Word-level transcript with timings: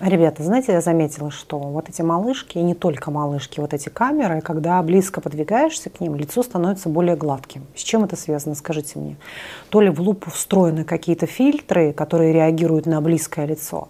Ребята, 0.00 0.42
знаете, 0.42 0.72
я 0.72 0.82
заметила, 0.82 1.30
что 1.30 1.58
вот 1.58 1.88
эти 1.88 2.02
малышки, 2.02 2.58
и 2.58 2.62
не 2.62 2.74
только 2.74 3.10
малышки, 3.10 3.58
вот 3.58 3.72
эти 3.72 3.88
камеры, 3.88 4.42
когда 4.42 4.82
близко 4.82 5.22
подвигаешься 5.22 5.88
к 5.88 5.98
ним, 5.98 6.14
лицо 6.14 6.42
становится 6.42 6.90
более 6.90 7.16
гладким. 7.16 7.66
С 7.74 7.80
чем 7.80 8.04
это 8.04 8.16
связано, 8.16 8.54
скажите 8.54 8.98
мне? 8.98 9.16
То 9.70 9.80
ли 9.80 9.88
в 9.88 9.98
лупу 10.02 10.30
встроены 10.30 10.84
какие-то 10.84 11.24
фильтры, 11.24 11.94
которые 11.94 12.34
реагируют 12.34 12.84
на 12.84 13.00
близкое 13.00 13.46
лицо, 13.46 13.88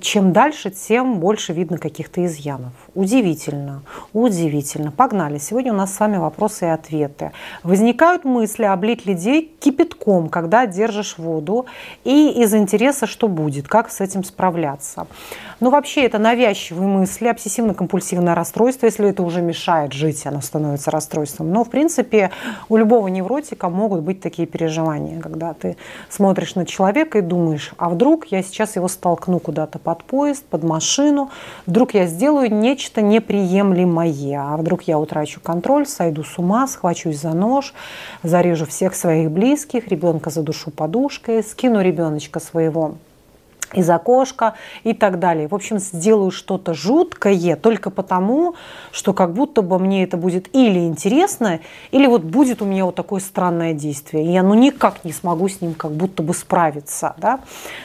чем 0.00 0.32
дальше, 0.32 0.70
тем 0.70 1.18
больше 1.20 1.52
видно 1.52 1.78
каких-то 1.78 2.24
изъянов. 2.24 2.72
Удивительно, 2.94 3.82
удивительно. 4.12 4.90
Погнали. 4.90 5.38
Сегодня 5.38 5.72
у 5.72 5.76
нас 5.76 5.94
с 5.94 6.00
вами 6.00 6.16
вопросы 6.16 6.66
и 6.66 6.68
ответы. 6.68 7.32
Возникают 7.62 8.24
мысли 8.24 8.64
облить 8.64 9.06
людей 9.06 9.54
кипятком, 9.60 10.28
когда 10.28 10.66
держишь 10.66 11.18
воду, 11.18 11.66
и 12.04 12.30
из 12.42 12.54
интереса, 12.54 13.06
что 13.06 13.28
будет, 13.28 13.68
как 13.68 13.90
с 13.90 14.00
этим 14.00 14.24
справляться. 14.24 15.06
Ну, 15.60 15.70
вообще, 15.70 16.04
это 16.04 16.18
навязчивые 16.18 16.86
мысли, 16.86 17.28
обсессивно-компульсивное 17.28 18.34
расстройство. 18.34 18.86
Если 18.86 19.08
это 19.08 19.22
уже 19.22 19.40
мешает 19.40 19.92
жить, 19.92 20.26
оно 20.26 20.42
становится 20.42 20.90
расстройством. 20.90 21.50
Но, 21.50 21.64
в 21.64 21.70
принципе, 21.70 22.30
у 22.68 22.76
любого 22.76 23.08
невротика 23.08 23.70
могут 23.70 24.02
быть 24.02 24.20
такие 24.20 24.46
переживания, 24.46 25.20
когда 25.20 25.54
ты 25.54 25.76
смотришь 26.10 26.54
на 26.54 26.66
человека 26.66 27.18
и 27.18 27.22
думаешь, 27.22 27.72
а 27.78 27.88
вдруг 27.88 28.26
я 28.26 28.42
сейчас 28.42 28.76
его 28.76 28.88
столкну 28.88 29.38
куда-то 29.38 29.78
под 29.86 30.02
поезд, 30.02 30.44
под 30.44 30.64
машину, 30.64 31.30
вдруг 31.64 31.94
я 31.94 32.06
сделаю 32.06 32.52
нечто 32.52 33.02
неприемлемое, 33.02 34.36
а 34.36 34.56
вдруг 34.56 34.82
я 34.82 34.98
утрачу 34.98 35.40
контроль, 35.40 35.86
сойду 35.86 36.24
с 36.24 36.38
ума, 36.38 36.66
схвачусь 36.66 37.20
за 37.20 37.32
нож, 37.34 37.72
зарежу 38.24 38.66
всех 38.66 38.96
своих 38.96 39.30
близких, 39.30 39.86
ребенка 39.86 40.30
задушу 40.30 40.72
подушкой, 40.72 41.44
скину 41.44 41.82
ребеночка 41.82 42.40
своего 42.40 42.96
из 43.72 43.88
окошка 43.90 44.54
и 44.84 44.94
так 44.94 45.18
далее. 45.18 45.48
В 45.48 45.54
общем, 45.54 45.78
сделаю 45.78 46.30
что-то 46.30 46.74
жуткое 46.74 47.56
только 47.56 47.90
потому, 47.90 48.54
что 48.92 49.12
как 49.12 49.32
будто 49.32 49.62
бы 49.62 49.78
мне 49.78 50.04
это 50.04 50.16
будет 50.16 50.54
или 50.54 50.80
интересно, 50.80 51.60
или 51.90 52.06
вот 52.06 52.22
будет 52.22 52.62
у 52.62 52.64
меня 52.64 52.84
вот 52.84 52.94
такое 52.94 53.20
странное 53.20 53.72
действие. 53.72 54.24
И 54.24 54.32
я 54.32 54.42
ну 54.42 54.54
никак 54.54 55.04
не 55.04 55.12
смогу 55.12 55.48
с 55.48 55.60
ним 55.60 55.74
как 55.74 55.92
будто 55.92 56.22
бы 56.22 56.34
справиться. 56.34 57.14
Да? 57.18 57.40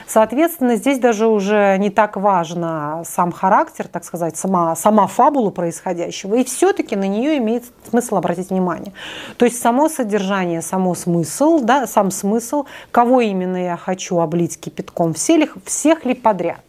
Соответственно, 0.06 0.76
здесь 0.76 0.98
даже 0.98 1.26
уже 1.26 1.76
не 1.78 1.90
так 1.90 2.16
важно 2.16 3.02
сам 3.04 3.32
характер, 3.32 3.88
так 3.88 4.04
сказать, 4.04 4.36
сама, 4.36 4.74
сама 4.76 5.06
фабула 5.06 5.50
происходящего. 5.50 6.36
И 6.36 6.44
все-таки 6.44 6.96
на 6.96 7.06
нее 7.06 7.38
имеет 7.38 7.64
смысл 7.90 8.16
обратить 8.16 8.50
внимание. 8.50 8.92
То 9.36 9.44
есть 9.44 9.60
само 9.60 9.88
содержание, 9.88 10.62
само 10.62 10.94
смысл, 10.94 11.60
да, 11.60 11.86
сам 11.86 12.10
смысл, 12.10 12.64
кого 12.90 13.20
именно 13.20 13.56
я 13.56 13.76
хочу 13.76 14.18
облить 14.18 14.58
кипятком, 14.58 15.14
все 15.14 15.36
ли, 15.36 15.50
всех 15.72 16.04
ли 16.04 16.14
подряд. 16.14 16.60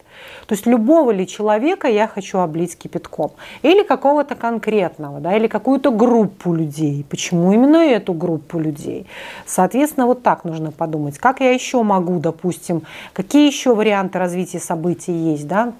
То 0.46 0.54
есть 0.54 0.66
любого 0.66 1.10
ли 1.10 1.26
человека 1.26 1.88
я 1.88 2.06
хочу 2.06 2.38
облить 2.38 2.76
кипятком. 2.76 3.32
Или 3.62 3.82
какого-то 3.82 4.34
конкретного, 4.34 5.20
да, 5.20 5.36
или 5.36 5.46
какую-то 5.46 5.90
группу 5.90 6.54
людей. 6.54 7.04
Почему 7.08 7.52
именно 7.52 7.76
эту 7.76 8.12
группу 8.12 8.58
людей? 8.58 9.06
Соответственно, 9.46 10.06
вот 10.06 10.22
так 10.22 10.44
нужно 10.44 10.70
подумать. 10.70 11.18
Как 11.18 11.40
я 11.40 11.52
еще 11.52 11.82
могу, 11.82 12.18
допустим, 12.18 12.82
какие 13.12 13.46
еще 13.46 13.74
варианты 13.74 14.18
развития 14.18 14.60
событий 14.60 15.12
есть, 15.12 15.46
да? 15.46 15.72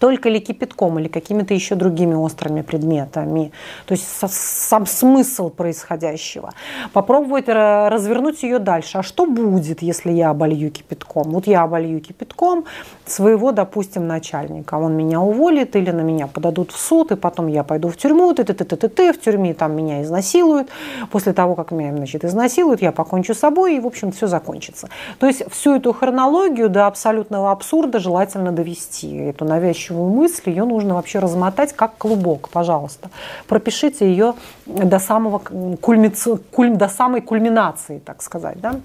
Только 0.00 0.30
ли 0.30 0.40
кипятком 0.40 0.98
или 0.98 1.08
какими-то 1.08 1.54
еще 1.54 1.76
другими 1.76 2.14
острыми 2.14 2.62
предметами. 2.62 3.52
То 3.86 3.92
есть 3.92 4.06
сам 4.08 4.86
смысл 4.86 5.50
происходящего. 5.50 6.52
Попробовать 6.92 7.48
развернуть 7.48 8.42
ее 8.42 8.58
дальше. 8.58 8.98
А 8.98 9.02
что 9.02 9.26
будет, 9.26 9.82
если 9.82 10.10
я 10.10 10.30
оболью 10.30 10.70
кипятком? 10.70 11.24
Вот 11.30 11.46
я 11.46 11.62
оболью 11.62 12.00
кипятком 12.00 12.64
своего, 13.04 13.52
допустим, 13.52 14.06
начальника. 14.06 14.76
Он 14.76 14.96
меня 14.96 15.20
уволит 15.20 15.76
или 15.76 15.90
на 15.90 16.00
меня 16.00 16.26
подадут 16.26 16.72
в 16.72 16.80
суд, 16.80 17.12
и 17.12 17.16
потом 17.16 17.48
я 17.48 17.62
пойду 17.62 17.88
в 17.88 17.96
тюрьму, 17.96 18.32
ты 18.32 18.44
ты 18.44 18.54
ты 18.54 18.64
ты 18.64 18.76
ты, 18.76 18.88
ты 18.88 19.12
в 19.12 19.20
тюрьме 19.20 19.52
там 19.52 19.76
меня 19.76 20.02
изнасилуют. 20.02 20.68
После 21.10 21.34
того, 21.34 21.54
как 21.54 21.72
меня 21.72 21.94
значит, 21.94 22.24
изнасилуют, 22.24 22.80
я 22.80 22.92
покончу 22.92 23.34
с 23.34 23.38
собой, 23.38 23.76
и, 23.76 23.80
в 23.80 23.86
общем, 23.86 24.12
все 24.12 24.26
закончится. 24.26 24.88
То 25.18 25.26
есть 25.26 25.42
всю 25.50 25.74
эту 25.74 25.92
хронологию 25.92 26.70
до 26.70 26.86
абсолютного 26.86 27.50
абсурда 27.50 27.98
желательно 27.98 28.52
довести. 28.52 29.14
Эту 29.16 29.44
навязчивую 29.44 29.89
навязчивую 29.90 30.10
мысль, 30.10 30.50
ее 30.50 30.64
нужно 30.64 30.94
вообще 30.94 31.18
размотать 31.18 31.72
как 31.72 31.96
клубок, 31.98 32.48
пожалуйста. 32.48 33.10
Пропишите 33.46 34.06
ее 34.06 34.34
до, 34.66 34.98
самого 34.98 35.38
кульмици... 35.38 36.36
куль... 36.50 36.70
до 36.70 36.88
самой 36.88 37.20
кульминации, 37.20 37.98
так 37.98 38.22
сказать, 38.22 38.60
да? 38.60 38.80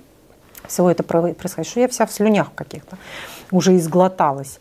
всего 0.68 0.90
это 0.90 1.04
происходит, 1.04 1.70
что 1.70 1.80
я 1.80 1.88
вся 1.88 2.06
в 2.06 2.12
слюнях 2.12 2.52
каких-то 2.56 2.98
уже 3.52 3.76
изглоталась. 3.76 4.60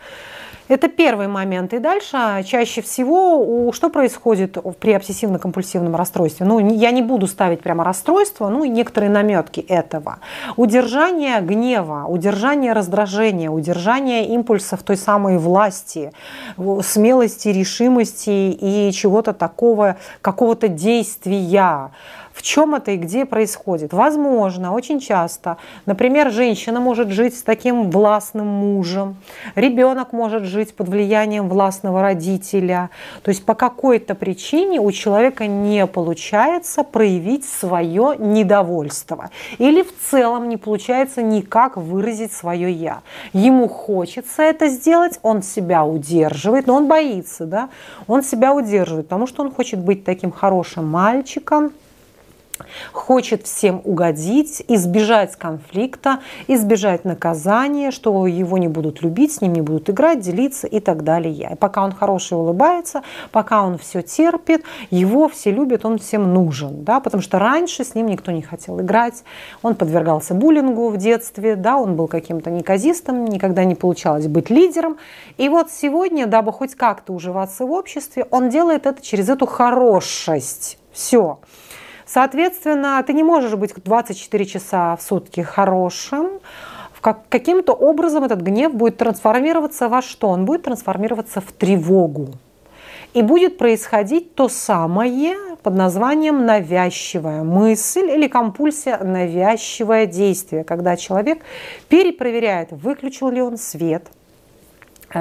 Это 0.67 0.89
первый 0.89 1.29
момент. 1.29 1.75
И 1.75 1.79
дальше 1.79 2.43
чаще 2.47 2.81
всего 2.81 3.71
что 3.73 3.91
происходит 3.91 4.57
при 4.81 4.95
обсессивно-компульсивном 4.95 5.95
расстройстве? 5.97 6.47
Ну, 6.47 6.59
я 6.59 6.91
не 6.91 7.03
буду 7.03 7.27
ставить 7.27 7.61
прямо 7.61 7.85
расстройство, 7.85 8.49
ну 8.49 8.65
и 8.65 8.69
некоторые 8.69 9.11
наметки 9.11 9.61
этого. 9.61 10.19
Удержание 10.57 11.41
гнева, 11.41 12.07
удержание 12.09 12.73
раздражения, 12.73 13.51
удержание 13.51 14.27
импульсов 14.29 14.83
той 14.83 14.97
самой 14.97 15.37
власти, 15.37 16.13
смелости, 16.83 17.49
решимости 17.49 18.31
и 18.31 18.91
чего-то 18.93 19.35
такого, 19.35 19.97
какого-то 20.23 20.69
действия 20.69 21.91
в 22.35 22.43
чем 22.43 22.75
это 22.75 22.91
и 22.91 22.97
где 22.97 23.25
происходит. 23.25 23.93
Возможно, 23.93 24.75
очень 24.75 24.99
часто, 24.99 25.57
например, 25.87 26.33
женщина 26.33 26.81
может 26.81 27.11
жить 27.11 27.39
с 27.39 27.43
таким 27.43 27.91
властным 27.91 28.49
мужем, 28.49 29.17
ребенок 29.55 30.13
может 30.13 30.43
жить 30.43 30.75
под 30.75 30.89
влиянием 30.89 31.49
властного 31.49 32.03
родителя. 32.03 32.91
То 33.23 33.29
есть 33.31 33.47
по 33.47 33.55
какой-то 33.55 34.17
причине 34.17 34.81
у 34.81 34.91
человека 34.91 35.47
не 35.47 35.87
получается 35.87 36.83
проявить 36.83 37.45
свое 37.45 38.17
недовольство. 38.19 39.31
Или 39.59 39.83
в 39.83 39.95
целом 40.11 40.49
не 40.49 40.57
получается 40.57 41.23
никак 41.23 41.77
выразить 41.77 42.33
свое 42.33 42.71
«я». 42.73 43.03
Ему 43.33 43.69
хочется 43.69 44.43
это 44.43 44.67
сделать, 44.67 45.21
он 45.23 45.43
себя 45.43 45.85
удерживает, 45.85 46.67
но 46.67 46.75
он 46.75 46.89
боится, 46.89 47.47
да? 47.47 47.69
Он 48.09 48.25
себя 48.25 48.53
удерживает, 48.53 49.07
потому 49.07 49.29
что 49.29 49.43
он 49.43 49.53
хочет 49.53 49.79
быть 49.79 50.05
таким 50.05 50.33
хорошим 50.33 50.89
мальчиком, 50.89 51.73
хочет 52.93 53.47
всем 53.47 53.81
угодить, 53.85 54.63
избежать 54.69 55.37
конфликта, 55.37 56.21
избежать 56.47 57.05
наказания, 57.05 57.91
что 57.91 58.27
его 58.27 58.59
не 58.59 58.69
будут 58.69 59.03
любить, 59.03 59.35
с 59.35 59.41
ним 59.41 59.53
не 59.53 59.61
будут 59.61 59.91
играть, 59.91 60.21
делиться 60.21 60.67
и 60.67 60.81
так 60.81 61.03
далее. 61.03 61.51
И 61.53 61.57
пока 61.57 61.85
он 61.85 61.93
хороший 61.93 62.39
улыбается, 62.39 63.03
пока 63.33 63.65
он 63.65 63.79
все 63.79 64.03
терпит, 64.03 64.65
его 64.91 65.29
все 65.29 65.51
любят, 65.51 65.85
он 65.85 65.99
всем 65.99 66.33
нужен, 66.33 66.85
да, 66.85 67.01
потому 67.01 67.23
что 67.23 67.39
раньше 67.39 67.85
с 67.85 67.95
ним 67.95 68.07
никто 68.07 68.31
не 68.31 68.43
хотел 68.43 68.81
играть, 68.81 69.25
он 69.63 69.75
подвергался 69.75 70.35
буллингу 70.35 70.89
в 70.89 70.97
детстве, 70.97 71.57
да, 71.57 71.77
он 71.77 71.97
был 71.97 72.09
каким-то 72.09 72.51
неказистом, 72.51 73.25
никогда 73.25 73.65
не 73.65 73.75
получалось 73.75 74.27
быть 74.27 74.51
лидером. 74.51 74.97
И 75.37 75.49
вот 75.49 75.71
сегодня, 75.71 76.27
дабы 76.27 76.53
хоть 76.53 76.75
как-то 76.75 77.13
уживаться 77.13 77.67
в 77.67 77.73
обществе, 77.73 78.27
он 78.31 78.49
делает 78.49 78.87
это 78.87 79.03
через 79.03 79.29
эту 79.29 79.47
хорошесть. 79.47 80.79
Все. 80.93 81.39
Соответственно, 82.07 83.03
ты 83.07 83.13
не 83.13 83.23
можешь 83.23 83.55
быть 83.55 83.73
24 83.75 84.45
часа 84.45 84.97
в 84.97 85.03
сутки 85.03 85.41
хорошим. 85.41 86.41
Как, 87.01 87.29
каким-то 87.29 87.73
образом 87.73 88.25
этот 88.25 88.41
гнев 88.41 88.75
будет 88.75 88.97
трансформироваться 88.97 89.89
во 89.89 90.01
что? 90.01 90.29
Он 90.29 90.47
будет 90.47 90.63
трансформироваться 90.63 91.41
в 91.41 91.53
тревогу. 91.53 92.29
И 93.13 93.23
будет 93.23 93.59
происходить 93.59 94.35
то 94.35 94.49
самое 94.49 95.37
под 95.63 95.75
названием 95.75 96.47
навязчивая 96.47 97.43
мысль 97.43 98.11
или 98.11 98.27
компульсия 98.27 98.99
навязчивое 98.99 100.07
действие, 100.07 100.65
когда 100.65 100.97
человек 100.97 101.43
перепроверяет, 101.89 102.69
выключил 102.73 103.31
ли 103.31 103.41
он 103.41 103.59
свет– 103.59 104.07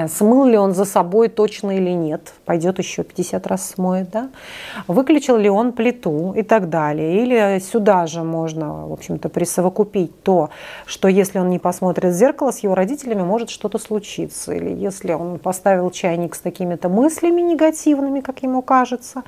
смыл 0.08 0.44
ли 0.44 0.56
он 0.56 0.74
за 0.74 0.84
собой 0.84 1.28
точно 1.28 1.76
или 1.76 1.90
нет, 1.90 2.32
пойдет 2.44 2.78
еще 2.78 3.04
50 3.04 3.46
раз 3.46 3.70
смоет, 3.70 4.10
да? 4.10 4.30
выключил 4.88 5.36
ли 5.36 5.48
он 5.48 5.72
плиту 5.72 6.32
и 6.36 6.42
так 6.42 6.68
далее. 6.68 7.22
Или 7.22 7.60
сюда 7.60 8.06
же 8.06 8.22
можно, 8.22 8.86
в 8.88 8.92
общем-то, 8.92 9.28
присовокупить 9.28 10.22
то, 10.22 10.50
что 10.86 11.08
если 11.08 11.38
он 11.38 11.50
не 11.50 11.58
посмотрит 11.58 12.12
в 12.12 12.16
зеркало, 12.16 12.50
с 12.50 12.58
его 12.60 12.74
родителями 12.74 13.22
может 13.22 13.50
что-то 13.50 13.78
случиться. 13.78 14.52
Или 14.52 14.74
если 14.74 15.12
он 15.12 15.38
поставил 15.38 15.90
чайник 15.90 16.34
с 16.34 16.40
такими-то 16.40 16.88
мыслями 16.88 17.40
негативными, 17.40 18.20
как 18.20 18.42
ему 18.42 18.62
кажется, 18.62 19.22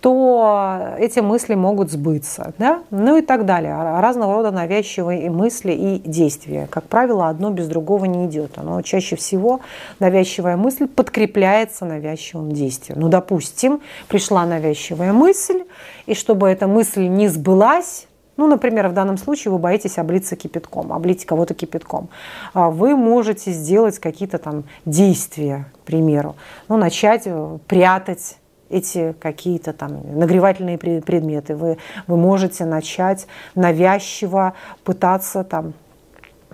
то 0.00 0.94
эти 0.98 1.20
мысли 1.20 1.54
могут 1.54 1.90
сбыться, 1.90 2.54
да? 2.58 2.82
ну 2.90 3.16
и 3.16 3.22
так 3.22 3.46
далее. 3.46 3.74
Разного 4.00 4.34
рода 4.34 4.50
навязчивые 4.50 5.30
мысли 5.30 5.72
и 5.72 5.98
действия. 5.98 6.68
Как 6.70 6.84
правило, 6.84 7.28
одно 7.28 7.50
без 7.50 7.66
другого 7.68 8.04
не 8.04 8.26
идет. 8.26 8.58
Оно 8.58 8.80
чаще 8.82 9.16
всего, 9.16 9.60
навязчивая 9.98 10.56
мысль 10.56 10.86
подкрепляется 10.86 11.84
навязчивым 11.84 12.52
действием. 12.52 13.00
Ну, 13.00 13.08
допустим, 13.08 13.80
пришла 14.08 14.46
навязчивая 14.46 15.12
мысль, 15.12 15.64
и 16.06 16.14
чтобы 16.14 16.48
эта 16.48 16.66
мысль 16.66 17.06
не 17.08 17.28
сбылась, 17.28 18.06
Ну, 18.36 18.46
например, 18.46 18.86
в 18.86 18.92
данном 18.92 19.18
случае 19.18 19.50
вы 19.50 19.58
боитесь 19.58 19.98
облиться 19.98 20.36
кипятком, 20.36 20.92
облить 20.92 21.26
кого-то 21.26 21.54
кипятком. 21.54 22.08
А 22.54 22.70
вы 22.70 22.94
можете 22.94 23.50
сделать 23.50 23.98
какие-то 23.98 24.38
там 24.38 24.62
действия, 24.84 25.66
к 25.74 25.78
примеру. 25.80 26.36
Ну, 26.68 26.76
начать 26.76 27.22
э, 27.26 27.58
прятать 27.66 28.36
эти 28.70 29.14
какие-то 29.20 29.72
там 29.72 30.18
нагревательные 30.18 30.78
предметы. 30.78 31.56
Вы, 31.56 31.78
вы 32.06 32.16
можете 32.16 32.64
начать 32.64 33.26
навязчиво 33.54 34.54
пытаться 34.84 35.44
там 35.44 35.74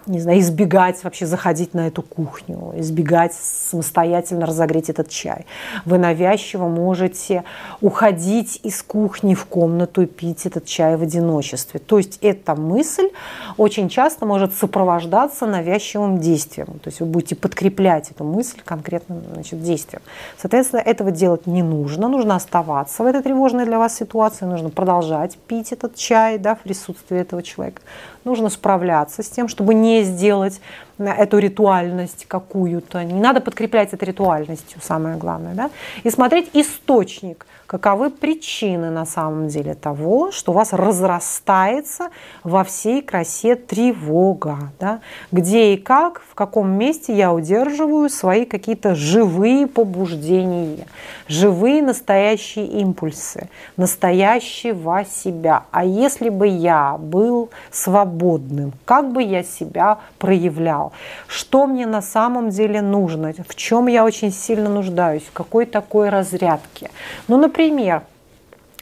не 0.07 0.21
знаю, 0.21 0.41
избегать 0.41 1.03
вообще 1.05 1.27
заходить 1.27 1.75
на 1.75 1.87
эту 1.87 2.03
кухню, 2.03 2.75
избегать 2.77 3.35
самостоятельно 3.35 4.47
разогреть 4.47 4.91
этот 4.91 5.09
чай. 5.09 5.47
Вы 5.85 5.99
навязчиво 5.99 6.69
можете 6.69 7.45
уходить 7.81 8.61
из 8.63 8.83
кухни 8.83 9.35
в 9.35 9.47
комнату 9.47 10.03
и 10.03 10.07
пить 10.07 10.47
этот 10.47 10.67
чай 10.67 10.97
в 10.97 11.03
одиночестве. 11.03 11.81
То 11.81 11.99
есть 11.99 12.19
эта 12.23 12.55
мысль 12.55 13.11
очень 13.57 13.89
часто 13.89 14.27
может 14.27 14.55
сопровождаться 14.55 15.47
навязчивым 15.47 16.19
действием. 16.19 16.79
То 16.83 16.89
есть 16.89 17.01
вы 17.01 17.07
будете 17.07 17.37
подкреплять 17.37 18.11
эту 18.11 18.25
мысль 18.25 18.61
конкретным 18.65 19.23
значит, 19.33 19.63
действием. 19.63 20.03
Соответственно, 20.39 20.81
этого 20.81 21.11
делать 21.11 21.47
не 21.47 21.63
нужно. 21.63 22.09
Нужно 22.09 22.37
оставаться 22.37 23.03
в 23.03 23.07
этой 23.07 23.23
тревожной 23.23 23.65
для 23.65 23.79
вас 23.79 23.97
ситуации. 23.97 24.45
Нужно 24.45 24.71
продолжать 24.71 25.39
пить 25.39 25.73
этот 25.73 25.97
чай 25.97 26.39
да, 26.39 26.55
в 26.55 26.61
присутствии 26.61 27.19
этого 27.19 27.43
человека 27.43 27.81
нужно 28.25 28.49
справляться 28.49 29.23
с 29.23 29.29
тем, 29.29 29.49
чтобы 29.49 29.75
не 29.75 29.94
сделать 30.03 30.61
эту 30.99 31.39
ритуальность 31.39 32.27
какую-то. 32.27 33.03
Не 33.05 33.21
надо 33.21 33.41
подкреплять 33.41 33.93
это 33.93 34.05
ритуальностью, 34.05 34.81
самое 34.83 35.17
главное. 35.17 35.55
Да? 35.55 35.71
И 36.03 36.11
смотреть 36.11 36.51
источник, 36.53 37.47
каковы 37.79 38.11
причины 38.11 38.91
на 38.91 39.05
самом 39.05 39.49
деле 39.49 39.75
того, 39.75 40.31
что 40.31 40.53
у 40.53 40.55
вас 40.55 40.73
разрастается 40.73 42.11
во 42.45 42.63
всей 42.63 43.03
красе 43.03 43.57
тревога. 43.57 44.71
Да? 44.79 45.01
Где 45.33 45.75
и 45.75 45.77
как, 45.77 46.23
в 46.31 46.37
каком 46.37 46.71
месте 46.71 47.13
я 47.13 47.33
удерживаю 47.33 48.11
свои 48.11 48.45
какие-то 48.45 48.95
живые 48.95 49.67
побуждения, 49.67 50.87
живые 51.27 51.83
настоящие 51.83 52.67
импульсы, 52.67 53.49
настоящего 53.77 55.05
себя. 55.05 55.65
А 55.73 55.85
если 55.85 56.29
бы 56.29 56.47
я 56.47 56.97
был 56.97 57.51
свободным, 57.73 58.73
как 58.85 59.13
бы 59.13 59.21
я 59.21 59.43
себя 59.43 59.99
проявлял? 60.19 60.93
что 61.27 61.67
мне 61.67 61.87
на 61.87 62.03
самом 62.03 62.51
деле 62.51 62.83
нужно, 62.83 63.33
в 63.49 63.55
чем 63.57 63.89
я 63.89 64.05
очень 64.05 64.31
сильно 64.31 64.69
нуждаюсь, 64.69 65.23
в 65.23 65.33
какой 65.33 65.67
такой 65.67 66.09
разрядке. 66.09 66.91
Ну, 67.27 67.37
например, 67.37 67.64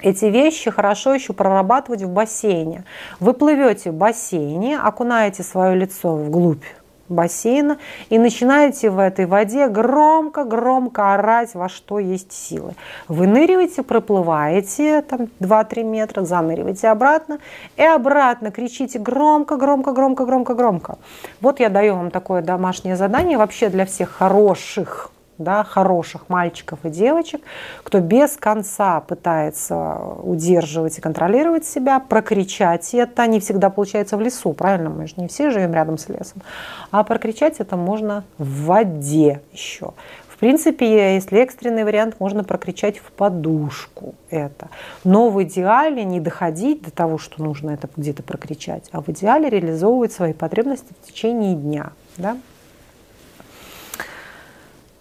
эти 0.01 0.27
вещи 0.27 0.71
хорошо 0.71 1.15
еще 1.15 1.33
прорабатывать 1.33 2.03
в 2.03 2.09
бассейне. 2.09 2.85
Вы 3.21 3.35
плывете 3.35 3.91
в 3.91 3.95
бассейне, 3.95 4.79
окунаете 4.79 5.43
свое 5.43 5.77
лицо 5.77 6.15
вглубь 6.15 6.65
бассейна 7.13 7.79
и 8.09 8.19
начинаете 8.19 8.91
в 8.91 8.99
этой 8.99 9.27
воде 9.27 9.69
громко-громко 9.69 11.15
орать, 11.15 11.55
во 11.55 11.69
что 11.69 11.99
есть 11.99 12.33
силы. 12.33 12.75
Выныриваете, 13.09 13.83
проплываете 13.83 15.03
там 15.03 15.29
2-3 15.41 15.85
метра, 15.85 16.23
заныриваете 16.23 16.89
обратно 16.89 17.39
и 17.77 17.83
обратно 17.83 18.51
кричите 18.51 18.99
громко-громко-громко-громко-громко. 18.99 20.99
Вот 21.41 21.61
я 21.61 21.69
даю 21.69 21.97
вам 21.97 22.11
такое 22.11 22.43
домашнее 22.43 22.97
задание 22.97 23.39
вообще 23.39 23.69
для 23.69 23.87
всех 23.87 24.11
хороших 24.11 25.11
да, 25.39 25.65
хороших 25.65 26.29
мальчиков 26.29 26.79
и 26.85 26.91
девочек, 26.91 27.41
кто 27.83 28.01
без 28.01 28.37
конца 28.37 29.01
пытается 29.01 29.99
удерживать 30.23 30.99
и 30.99 31.01
контролировать 31.01 31.65
себя, 31.65 32.01
прокричать 32.01 32.95
это 32.95 33.27
не 33.27 33.41
всегда 33.41 33.71
получается 33.71 34.17
в 34.17 34.21
лесу, 34.21 34.53
правильно? 34.53 34.91
Мы 34.91 35.07
же 35.07 35.15
не 35.17 35.29
все 35.29 35.51
живем 35.51 35.75
рядом 35.75 35.99
с 35.99 36.09
лесом. 36.09 36.43
А 36.91 37.03
прокричать 37.05 37.61
это 37.61 37.77
можно 37.77 38.25
в 38.39 38.67
воде 38.67 39.41
еще. 39.53 39.95
В 40.29 40.39
принципе, 40.43 41.15
если 41.15 41.39
экстренный 41.39 41.85
вариант, 41.85 42.17
можно 42.19 42.43
прокричать 42.43 42.99
в 42.99 43.13
подушку 43.13 44.17
это. 44.29 44.71
Но 45.05 45.31
в 45.31 45.41
идеале 45.45 46.03
не 46.03 46.19
доходить 46.19 46.83
до 46.83 46.91
того, 46.91 47.17
что 47.17 47.41
нужно 47.45 47.71
это 47.71 47.89
где-то 47.97 48.25
прокричать, 48.25 48.89
а 48.91 49.01
в 49.01 49.09
идеале 49.11 49.49
реализовывать 49.49 50.13
свои 50.13 50.33
потребности 50.33 50.93
в 51.01 51.07
течение 51.07 51.55
дня. 51.55 51.93
Да? 52.17 52.37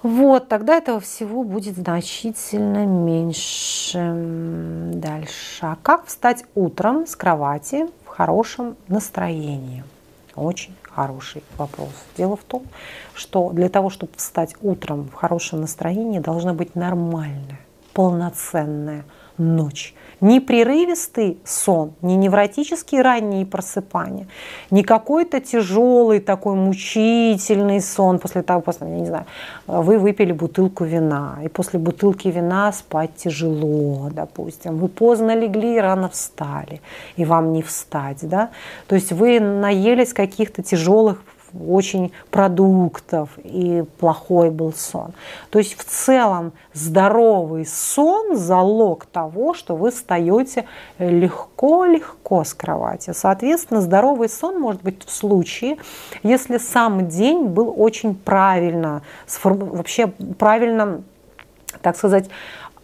Вот, 0.03 0.48
тогда 0.48 0.77
этого 0.77 1.00
всего 1.00 1.44
будет 1.44 1.75
значительно 1.75 2.86
меньше. 2.86 4.00
Дальше. 4.94 5.59
А 5.62 5.77
как 5.81 6.07
встать 6.07 6.44
утром 6.56 7.06
с 7.06 7.15
кровати 7.15 7.88
в 8.03 8.07
хорошем 8.07 8.77
настроении? 8.88 9.83
Очень 10.36 10.75
хороший 10.81 11.44
вопрос. 11.57 11.92
Дело 12.18 12.36
в 12.36 12.44
том, 12.44 12.63
что 13.13 13.51
для 13.51 13.69
того, 13.69 13.89
чтобы 13.89 14.13
встать 14.15 14.56
утром 14.62 15.07
в 15.09 15.13
хорошем 15.13 15.62
настроении, 15.62 16.19
должна 16.19 16.53
быть 16.53 16.74
нормальная, 16.75 17.59
полноценная 17.94 19.03
ночь 19.38 19.94
не 20.22 20.40
прерывистый 20.40 21.40
сон, 21.44 21.94
не 22.02 22.16
невротические 22.16 23.02
ранние 23.02 23.46
просыпания, 23.46 24.28
не 24.70 24.84
какой-то 24.84 25.42
тяжелый 25.42 26.20
такой 26.20 26.56
мучительный 26.56 27.82
сон 27.82 28.20
после 28.20 28.44
того, 28.44 28.62
после, 28.62 28.88
я 28.88 29.00
не 29.00 29.06
знаю, 29.08 29.26
вы 29.68 29.98
выпили 29.98 30.32
бутылку 30.32 30.86
вина, 30.86 31.40
и 31.44 31.48
после 31.48 31.80
бутылки 31.80 32.28
вина 32.28 32.72
спать 32.72 33.16
тяжело, 33.16 34.10
допустим. 34.12 34.78
Вы 34.78 34.88
поздно 34.88 35.36
легли 35.36 35.76
и 35.76 35.80
рано 35.80 36.08
встали, 36.08 36.82
и 37.16 37.26
вам 37.26 37.52
не 37.52 37.64
встать, 37.64 38.20
да? 38.22 38.52
То 38.88 38.96
есть 38.96 39.12
вы 39.12 39.40
наелись 39.40 40.14
каких-то 40.14 40.62
тяжелых 40.62 41.24
очень 41.53 42.12
продуктов, 42.30 43.30
и 43.44 43.83
плохой 44.00 44.50
был 44.50 44.74
сон. 44.74 45.13
То 45.50 45.59
есть 45.59 45.77
в 45.77 45.83
целом 45.83 46.53
здоровый 46.74 47.65
сон– 47.65 48.36
залог 48.38 49.06
того, 49.06 49.53
что 49.53 49.75
вы 49.75 49.92
встаете 49.92 50.65
легко-легко 51.00 52.44
с 52.44 52.53
кровати. 52.53 53.12
Соответственно, 53.13 53.81
здоровый 53.81 54.30
сон 54.30 54.59
может 54.59 54.81
быть 54.81 55.03
в 55.06 55.12
случае, 55.12 55.77
если 56.24 56.57
сам 56.57 57.07
день 57.07 57.45
был 57.45 57.74
очень 57.75 58.15
правильно, 58.15 59.01
вообще 59.44 60.07
правильно 60.07 61.03
так 61.81 61.98
сказать, 61.98 62.30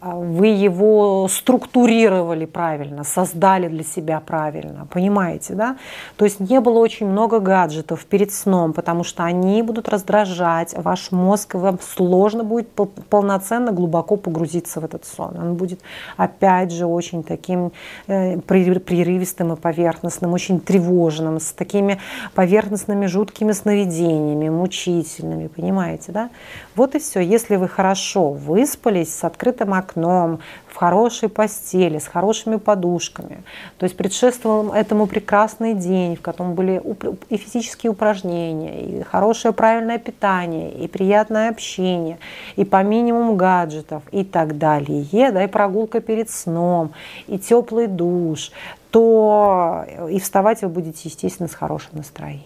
вы 0.00 0.46
его 0.46 1.26
структурировали 1.28 2.44
правильно, 2.44 3.02
создали 3.02 3.66
для 3.68 3.82
себя 3.82 4.20
правильно, 4.20 4.86
понимаете, 4.90 5.54
да? 5.54 5.76
То 6.16 6.24
есть 6.24 6.38
не 6.38 6.60
было 6.60 6.78
очень 6.78 7.06
много 7.06 7.40
гаджетов 7.40 8.04
перед 8.04 8.32
сном, 8.32 8.72
потому 8.72 9.02
что 9.02 9.24
они 9.24 9.60
будут 9.62 9.88
раздражать 9.88 10.74
ваш 10.76 11.10
мозг, 11.10 11.56
и 11.56 11.58
вам 11.58 11.78
сложно 11.80 12.44
будет 12.44 12.68
полноценно 13.10 13.72
глубоко 13.72 14.16
погрузиться 14.16 14.80
в 14.80 14.84
этот 14.84 15.04
сон. 15.04 15.36
Он 15.36 15.54
будет, 15.54 15.80
опять 16.16 16.70
же, 16.70 16.86
очень 16.86 17.24
таким 17.24 17.72
э, 18.06 18.38
прерывистым 18.38 19.54
и 19.54 19.56
поверхностным, 19.56 20.32
очень 20.32 20.60
тревожным, 20.60 21.40
с 21.40 21.52
такими 21.52 21.98
поверхностными 22.34 23.06
жуткими 23.06 23.50
сновидениями, 23.50 24.48
мучительными, 24.48 25.48
понимаете, 25.48 26.12
да? 26.12 26.30
Вот 26.76 26.94
и 26.94 27.00
все. 27.00 27.18
Если 27.18 27.56
вы 27.56 27.66
хорошо 27.66 28.30
выспались 28.30 29.12
с 29.12 29.24
открытым 29.24 29.74
окном, 29.74 29.87
окном, 29.88 30.40
в 30.66 30.76
хорошей 30.76 31.28
постели, 31.28 31.98
с 31.98 32.06
хорошими 32.06 32.56
подушками. 32.56 33.42
То 33.78 33.84
есть 33.84 33.96
предшествовал 33.96 34.72
этому 34.72 35.06
прекрасный 35.06 35.74
день, 35.74 36.16
в 36.16 36.20
котором 36.20 36.54
были 36.54 36.82
и 37.30 37.36
физические 37.36 37.90
упражнения, 37.90 38.84
и 38.84 39.02
хорошее 39.02 39.52
правильное 39.52 39.98
питание, 39.98 40.72
и 40.72 40.88
приятное 40.88 41.50
общение, 41.50 42.18
и 42.56 42.64
по 42.64 42.82
минимуму 42.82 43.34
гаджетов 43.34 44.02
и 44.12 44.24
так 44.24 44.58
далее, 44.58 45.06
да, 45.32 45.44
и 45.44 45.46
прогулка 45.46 46.00
перед 46.00 46.30
сном, 46.30 46.92
и 47.26 47.38
теплый 47.38 47.86
душ, 47.86 48.50
то 48.90 49.84
и 50.10 50.18
вставать 50.20 50.62
вы 50.62 50.68
будете, 50.68 51.08
естественно, 51.08 51.48
с 51.48 51.54
хорошим 51.54 51.90
настроением. 51.92 52.44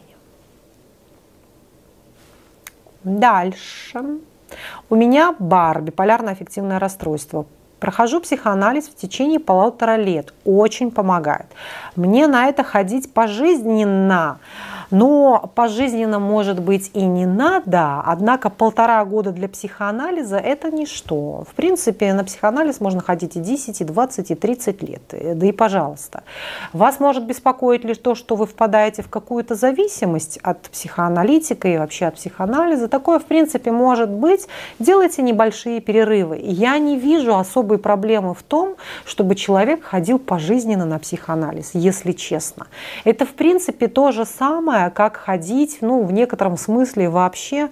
Дальше. 3.05 4.21
У 4.91 4.97
меня 4.97 5.35
БАР, 5.39 5.83
биполярное 5.83 6.33
аффективное 6.33 6.79
расстройство. 6.79 7.47
Прохожу 7.81 8.21
психоанализ 8.21 8.87
в 8.89 8.95
течение 8.95 9.41
полутора 9.41 9.97
лет. 9.97 10.33
Очень 10.45 10.91
помогает. 10.91 11.47
Мне 11.97 12.29
на 12.29 12.47
это 12.47 12.63
ходить 12.63 13.13
пожизненно 13.13 14.39
Но 14.93 15.51
пожизненно, 15.55 16.21
может 16.21 16.61
быть, 16.61 16.91
и 16.93 17.05
не 17.05 17.27
надо, 17.27 18.03
однако 18.05 18.51
полтора 18.51 19.05
года 19.05 19.33
для 19.33 19.49
психоанализа– 19.49 20.37
это 20.39 20.71
ничто. 20.71 21.45
В 21.51 21.55
принципе, 21.55 22.13
на 22.13 22.25
психоанализ 22.25 22.79
можно 22.81 23.01
ходить 23.01 23.37
и 23.37 23.41
10, 23.41 23.81
и 23.81 23.85
20, 23.85 24.31
и 24.31 24.35
30 24.35 24.83
лет. 24.83 25.03
Да 25.39 25.47
и 25.47 25.53
пожалуйста. 25.53 26.23
Вас 26.75 27.01
может 27.01 27.25
беспокоить 27.25 27.85
лишь 27.85 27.99
то, 27.99 28.15
что 28.15 28.37
вы 28.37 28.47
впадаете 28.47 29.03
в 29.03 29.09
какую-то 29.09 29.55
зависимость 29.55 30.39
от 30.43 30.61
психоаналитика 30.71 31.69
и 31.69 31.79
вообще 31.79 32.07
от 32.07 32.17
психоанализа. 32.17 32.89
Такое, 32.89 33.19
в 33.19 33.25
принципе, 33.25 33.73
может 33.73 34.11
быть. 34.11 34.47
Делайте 34.79 35.23
небольшие 35.23 35.81
перерывы. 35.81 36.39
Я 36.43 36.77
не 36.77 36.99
вижу 36.99 37.35
особой 37.35 37.79
проблемы 37.79 38.35
в 38.35 38.43
том, 38.43 38.77
чтобы 39.07 39.37
человек 39.37 39.83
ходил 39.83 40.19
пожизненно 40.19 40.85
на 40.85 40.99
психоанализ, 40.99 41.71
если 41.73 42.13
честно. 42.13 42.67
Это, 43.05 43.25
в 43.25 43.33
принципе, 43.33 43.89
то 43.89 44.13
же 44.13 44.27
самое, 44.27 44.82
как 44.91 45.17
ходить, 45.17 45.79
ну, 45.81 46.05
в 46.05 46.13
некотором 46.13 46.57
смысле 46.57 47.09
вообще 47.09 47.71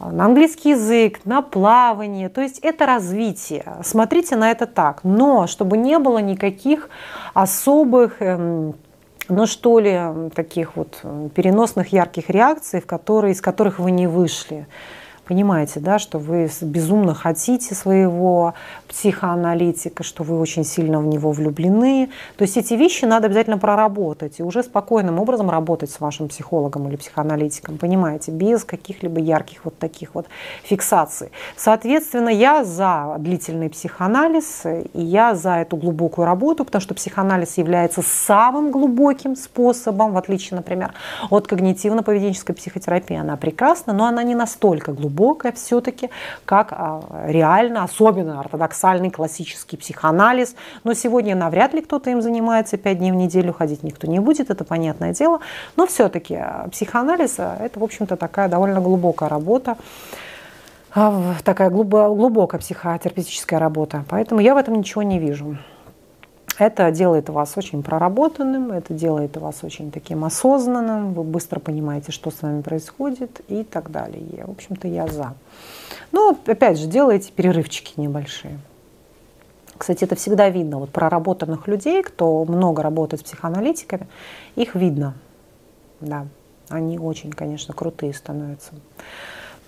на 0.00 0.26
английский 0.26 0.70
язык, 0.70 1.20
на 1.24 1.42
плавание. 1.42 2.28
То 2.28 2.40
есть 2.40 2.58
это 2.60 2.86
развитие. 2.86 3.64
Смотрите 3.82 4.36
на 4.36 4.50
это 4.50 4.66
так. 4.66 5.00
Но 5.02 5.46
чтобы 5.46 5.76
не 5.76 5.98
было 5.98 6.18
никаких 6.18 6.88
особых 7.34 8.22
эм, 8.22 8.74
ну 9.28 9.46
что 9.46 9.78
ли, 9.78 10.30
таких 10.34 10.76
вот 10.76 11.02
переносных 11.34 11.92
ярких 11.92 12.30
реакций, 12.30 12.80
в 12.80 12.86
которые, 12.86 13.32
из 13.32 13.40
которых 13.40 13.78
вы 13.78 13.90
не 13.90 14.06
вышли 14.06 14.66
понимаете, 15.28 15.78
да, 15.78 15.98
что 15.98 16.18
вы 16.18 16.50
безумно 16.62 17.14
хотите 17.14 17.74
своего 17.74 18.54
психоаналитика, 18.88 20.02
что 20.02 20.24
вы 20.24 20.40
очень 20.40 20.64
сильно 20.64 21.00
в 21.00 21.06
него 21.06 21.32
влюблены. 21.32 22.08
То 22.38 22.42
есть 22.42 22.56
эти 22.56 22.72
вещи 22.72 23.04
надо 23.04 23.26
обязательно 23.26 23.58
проработать 23.58 24.40
и 24.40 24.42
уже 24.42 24.62
спокойным 24.62 25.20
образом 25.20 25.50
работать 25.50 25.90
с 25.90 26.00
вашим 26.00 26.28
психологом 26.28 26.88
или 26.88 26.96
психоаналитиком, 26.96 27.76
понимаете, 27.76 28.32
без 28.32 28.64
каких-либо 28.64 29.20
ярких 29.20 29.66
вот 29.66 29.78
таких 29.78 30.14
вот 30.14 30.26
фиксаций. 30.62 31.30
Соответственно, 31.56 32.30
я 32.30 32.64
за 32.64 33.16
длительный 33.18 33.68
психоанализ, 33.68 34.62
и 34.94 35.02
я 35.02 35.34
за 35.34 35.56
эту 35.56 35.76
глубокую 35.76 36.24
работу, 36.24 36.64
потому 36.64 36.80
что 36.80 36.94
психоанализ 36.94 37.58
является 37.58 38.00
самым 38.02 38.70
глубоким 38.70 39.36
способом, 39.36 40.12
в 40.12 40.16
отличие, 40.16 40.56
например, 40.56 40.94
от 41.28 41.46
когнитивно-поведенческой 41.52 42.54
психотерапии. 42.54 43.16
Она 43.16 43.36
прекрасна, 43.36 43.92
но 43.92 44.06
она 44.06 44.22
не 44.22 44.34
настолько 44.34 44.92
глубокая 44.92 45.17
глубокое 45.18 45.52
все-таки, 45.52 46.10
как 46.44 46.68
а, 46.72 47.02
реально, 47.26 47.84
особенно 47.84 48.40
ортодоксальный 48.40 49.10
классический 49.10 49.76
психоанализ. 49.76 50.54
Но 50.84 50.94
сегодня 50.94 51.34
навряд 51.34 51.74
ли 51.74 51.82
кто-то 51.82 52.10
им 52.10 52.22
занимается, 52.22 52.76
пять 52.76 52.98
дней 52.98 53.10
в 53.12 53.16
неделю 53.16 53.52
ходить 53.52 53.82
никто 53.82 54.06
не 54.06 54.20
будет, 54.20 54.50
это 54.50 54.64
понятное 54.64 55.12
дело. 55.12 55.40
Но 55.76 55.86
все-таки 55.86 56.36
а, 56.36 56.68
психоанализ– 56.70 57.34
это, 57.38 57.80
в 57.80 57.84
общем-то, 57.84 58.16
такая 58.16 58.48
довольно 58.48 58.80
глубокая 58.80 59.28
работа 59.28 59.76
а, 60.94 61.34
такая 61.44 61.70
глубокая 61.70 62.60
психотерапевтическая 62.60 63.58
работа. 63.58 64.04
Поэтому 64.08 64.40
я 64.40 64.54
в 64.54 64.56
этом 64.56 64.74
ничего 64.74 65.02
не 65.02 65.18
вижу. 65.18 65.58
Это 66.58 66.90
делает 66.90 67.28
вас 67.28 67.56
очень 67.56 67.84
проработанным, 67.84 68.72
это 68.72 68.92
делает 68.92 69.36
вас 69.36 69.62
очень 69.62 69.92
таким 69.92 70.24
осознанным, 70.24 71.14
вы 71.14 71.22
быстро 71.22 71.60
понимаете, 71.60 72.10
что 72.10 72.32
с 72.32 72.42
вами 72.42 72.62
происходит 72.62 73.40
и 73.46 73.62
так 73.62 73.92
далее. 73.92 74.44
В 74.44 74.50
общем-то, 74.50 74.88
я 74.88 75.06
за. 75.06 75.34
Но, 76.10 76.36
опять 76.46 76.78
же, 76.78 76.88
делайте 76.88 77.30
перерывчики 77.30 78.00
небольшие. 78.00 78.58
Кстати, 79.76 80.02
это 80.02 80.16
всегда 80.16 80.50
видно. 80.50 80.78
Вот 80.78 80.90
проработанных 80.90 81.68
людей, 81.68 82.02
кто 82.02 82.44
много 82.44 82.82
работает 82.82 83.20
с 83.20 83.24
психоаналитиками, 83.24 84.08
их 84.56 84.74
видно. 84.74 85.14
Да, 86.00 86.26
они 86.68 86.98
очень, 86.98 87.30
конечно, 87.30 87.72
крутые 87.72 88.12
становятся. 88.12 88.72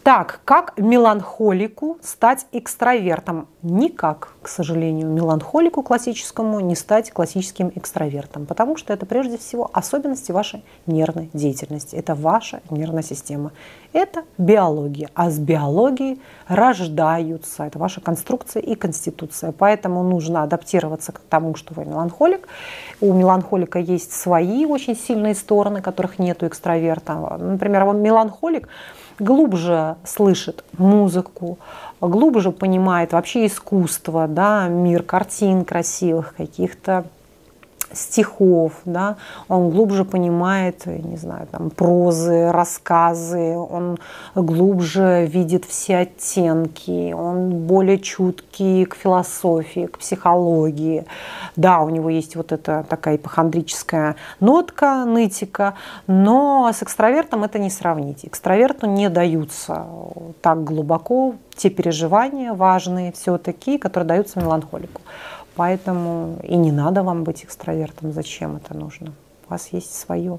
Так, 0.02 0.40
как 0.46 0.78
меланхолику 0.78 1.98
стать 2.00 2.46
экстравертом? 2.52 3.48
Никак, 3.60 4.32
к 4.40 4.48
сожалению, 4.48 5.08
меланхолику 5.08 5.82
классическому 5.82 6.60
не 6.60 6.74
стать 6.74 7.10
классическим 7.10 7.70
экстравертом, 7.74 8.46
потому 8.46 8.78
что 8.78 8.94
это 8.94 9.04
прежде 9.04 9.36
всего 9.36 9.70
особенности 9.74 10.32
вашей 10.32 10.64
нервной 10.86 11.28
деятельности. 11.34 11.96
Это 11.96 12.14
ваша 12.14 12.62
нервная 12.70 13.02
система. 13.02 13.52
Это 13.92 14.24
биология. 14.38 15.10
А 15.14 15.28
с 15.28 15.38
биологией 15.38 16.22
рождаются. 16.48 17.64
Это 17.64 17.78
ваша 17.78 18.00
конструкция 18.00 18.62
и 18.62 18.76
конституция. 18.76 19.52
Поэтому 19.52 20.02
нужно 20.02 20.42
адаптироваться 20.42 21.12
к 21.12 21.18
тому, 21.18 21.56
что 21.56 21.74
вы 21.74 21.84
меланхолик. 21.84 22.48
У 23.02 23.12
меланхолика 23.12 23.78
есть 23.78 24.12
свои 24.12 24.64
очень 24.64 24.96
сильные 24.96 25.34
стороны, 25.34 25.82
которых 25.82 26.18
нет 26.18 26.42
у 26.42 26.46
экстраверта. 26.46 27.36
Например, 27.38 27.84
меланхолик– 27.92 28.68
глубже 29.20 29.96
слышит 30.04 30.64
музыку, 30.76 31.58
глубже 32.00 32.50
понимает 32.50 33.12
вообще 33.12 33.46
искусство, 33.46 34.26
да, 34.26 34.68
мир 34.68 35.02
картин 35.02 35.64
красивых, 35.64 36.34
каких-то 36.36 37.04
стихов, 37.92 38.72
да, 38.84 39.16
он 39.48 39.70
глубже 39.70 40.04
понимает, 40.04 40.86
не 40.86 41.16
знаю, 41.16 41.46
там, 41.50 41.70
прозы, 41.70 42.50
рассказы, 42.50 43.56
он 43.56 43.98
глубже 44.34 45.26
видит 45.26 45.64
все 45.64 45.98
оттенки, 45.98 47.12
он 47.12 47.50
более 47.66 47.98
чуткий 47.98 48.84
к 48.84 48.94
философии, 48.94 49.86
к 49.86 49.98
психологии. 49.98 51.04
Да, 51.56 51.80
у 51.80 51.88
него 51.88 52.10
есть 52.10 52.36
вот 52.36 52.52
эта 52.52 52.84
такая 52.88 53.16
ипохондрическая 53.16 54.16
нотка, 54.40 55.04
нытика, 55.04 55.74
но 56.06 56.70
с 56.72 56.82
экстравертом 56.82 57.44
это 57.44 57.58
не 57.58 57.70
сравнить. 57.70 58.24
Экстраверту 58.24 58.86
не 58.86 59.08
даются 59.08 59.86
так 60.42 60.64
глубоко 60.64 61.34
те 61.56 61.68
переживания 61.68 62.54
важные 62.54 63.12
все-таки, 63.12 63.78
которые 63.78 64.08
даются 64.08 64.40
меланхолику. 64.40 65.02
Поэтому 65.60 66.38
и 66.42 66.56
не 66.56 66.72
надо 66.72 67.02
вам 67.02 67.22
быть 67.22 67.44
экстравертом. 67.44 68.12
Зачем 68.12 68.56
это 68.56 68.74
нужно? 68.74 69.12
У 69.46 69.50
вас 69.50 69.68
есть 69.72 69.94
свое. 69.94 70.38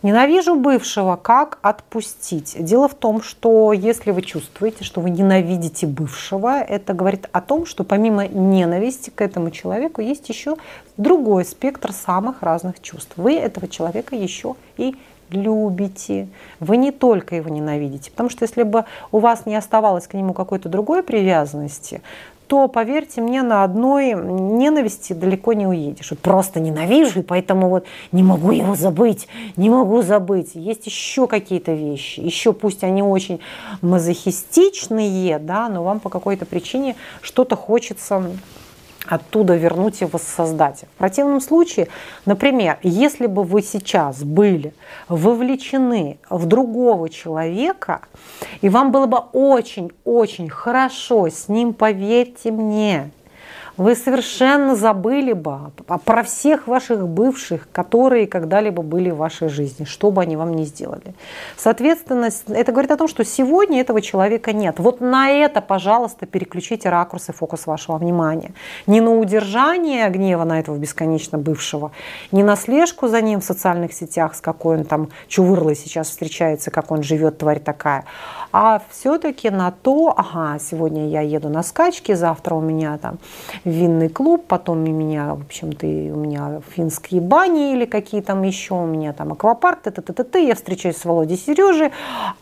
Ненавижу 0.00 0.54
бывшего. 0.54 1.16
Как 1.16 1.58
отпустить? 1.60 2.56
Дело 2.58 2.88
в 2.88 2.94
том, 2.94 3.20
что 3.20 3.74
если 3.74 4.12
вы 4.12 4.22
чувствуете, 4.22 4.84
что 4.84 5.02
вы 5.02 5.10
ненавидите 5.10 5.86
бывшего, 5.86 6.62
это 6.62 6.94
говорит 6.94 7.28
о 7.30 7.42
том, 7.42 7.66
что 7.66 7.84
помимо 7.84 8.26
ненависти 8.26 9.10
к 9.10 9.20
этому 9.20 9.50
человеку 9.50 10.00
есть 10.00 10.26
еще 10.30 10.56
другой 10.96 11.44
спектр 11.44 11.92
самых 11.92 12.42
разных 12.42 12.80
чувств. 12.80 13.12
Вы 13.18 13.34
этого 13.34 13.68
человека 13.68 14.16
еще 14.16 14.54
и 14.78 14.96
любите. 15.30 16.28
Вы 16.60 16.76
не 16.76 16.92
только 16.92 17.36
его 17.36 17.50
ненавидите. 17.50 18.10
Потому 18.10 18.30
что 18.30 18.44
если 18.44 18.62
бы 18.62 18.84
у 19.12 19.18
вас 19.18 19.46
не 19.46 19.56
оставалось 19.56 20.06
к 20.06 20.14
нему 20.14 20.32
какой-то 20.32 20.68
другой 20.68 21.02
привязанности, 21.02 22.00
то, 22.46 22.68
поверьте 22.68 23.20
мне, 23.20 23.42
на 23.42 23.64
одной 23.64 24.12
ненависти 24.14 25.12
далеко 25.12 25.52
не 25.52 25.66
уедешь. 25.66 26.10
Вот 26.10 26.20
просто 26.20 26.60
ненавижу, 26.60 27.20
и 27.20 27.22
поэтому 27.22 27.68
вот 27.68 27.86
не 28.12 28.22
могу 28.22 28.52
его 28.52 28.74
забыть, 28.74 29.28
не 29.56 29.70
могу 29.70 30.02
забыть. 30.02 30.50
Есть 30.54 30.86
еще 30.86 31.26
какие-то 31.26 31.72
вещи, 31.72 32.20
еще 32.20 32.52
пусть 32.52 32.84
они 32.84 33.02
очень 33.02 33.40
мазохистичные, 33.82 35.38
да, 35.38 35.68
но 35.68 35.82
вам 35.82 36.00
по 36.00 36.08
какой-то 36.08 36.46
причине 36.46 36.96
что-то 37.20 37.56
хочется 37.56 38.22
оттуда 39.08 39.56
вернуть 39.56 40.02
и 40.02 40.04
воссоздать. 40.04 40.84
В 40.94 40.98
противном 40.98 41.40
случае, 41.40 41.88
например, 42.24 42.78
если 42.82 43.26
бы 43.26 43.42
вы 43.42 43.62
сейчас 43.62 44.22
были 44.22 44.74
вовлечены 45.08 46.18
в 46.28 46.46
другого 46.46 47.08
человека, 47.08 48.02
и 48.60 48.68
вам 48.68 48.92
было 48.92 49.06
бы 49.06 49.18
очень-очень 49.32 50.48
хорошо 50.48 51.28
с 51.28 51.48
ним, 51.48 51.74
поверьте 51.74 52.50
мне, 52.50 53.10
вы 53.76 53.94
совершенно 53.94 54.74
забыли 54.74 55.32
бы 55.32 55.72
про 56.04 56.22
всех 56.22 56.66
ваших 56.66 57.06
бывших, 57.06 57.68
которые 57.72 58.26
когда-либо 58.26 58.82
были 58.82 59.10
в 59.10 59.16
вашей 59.16 59.48
жизни, 59.48 59.84
что 59.84 60.10
бы 60.10 60.22
они 60.22 60.36
вам 60.36 60.54
ни 60.54 60.64
сделали. 60.64 61.14
Соответственно, 61.56 62.30
это 62.48 62.72
говорит 62.72 62.90
о 62.90 62.96
том, 62.96 63.08
что 63.08 63.24
сегодня 63.24 63.80
этого 63.80 64.00
человека 64.00 64.52
нет. 64.52 64.78
Вот 64.78 65.00
на 65.00 65.30
это, 65.30 65.60
пожалуйста, 65.60 66.26
переключите 66.26 66.88
ракурс 66.88 67.28
и 67.28 67.32
фокус 67.32 67.66
вашего 67.66 67.98
внимания. 67.98 68.52
Не 68.86 69.00
на 69.00 69.16
удержание 69.16 70.08
гнева 70.08 70.44
на 70.44 70.60
этого 70.60 70.76
бесконечно 70.76 71.38
бывшего, 71.38 71.92
не 72.32 72.42
на 72.42 72.56
слежку 72.56 73.08
за 73.08 73.20
ним 73.20 73.40
в 73.40 73.44
социальных 73.44 73.92
сетях, 73.92 74.34
с 74.34 74.40
какой 74.40 74.78
он 74.78 74.84
там 74.84 75.08
чувырлой 75.28 75.76
сейчас 75.76 76.08
встречается, 76.08 76.70
как 76.70 76.90
он 76.90 77.02
живет, 77.02 77.38
тварь 77.38 77.60
такая, 77.60 78.04
а 78.52 78.80
все-таки 78.90 79.50
на 79.50 79.70
то, 79.70 80.14
ага, 80.16 80.58
сегодня 80.58 81.08
я 81.08 81.20
еду 81.20 81.48
на 81.48 81.62
скачки, 81.62 82.12
завтра 82.14 82.54
у 82.54 82.60
меня 82.60 82.96
там 82.98 83.18
винный 83.66 84.08
клуб, 84.08 84.44
потом 84.46 84.84
у 84.84 84.86
меня, 84.86 85.34
в 85.34 85.42
общем-то, 85.42 85.86
у 85.86 86.18
меня 86.18 86.60
финские 86.74 87.20
бани 87.20 87.72
или 87.72 87.84
какие 87.84 88.20
там 88.20 88.42
еще, 88.42 88.74
у 88.74 88.86
меня 88.86 89.12
там 89.12 89.32
аквапарк, 89.32 89.80
т 89.82 89.90
т 89.90 90.00
т 90.00 90.12
т 90.12 90.24
т 90.24 90.46
я 90.46 90.54
встречаюсь 90.54 90.96
с 90.96 91.04
Володей 91.04 91.36
Сережей, 91.36 91.90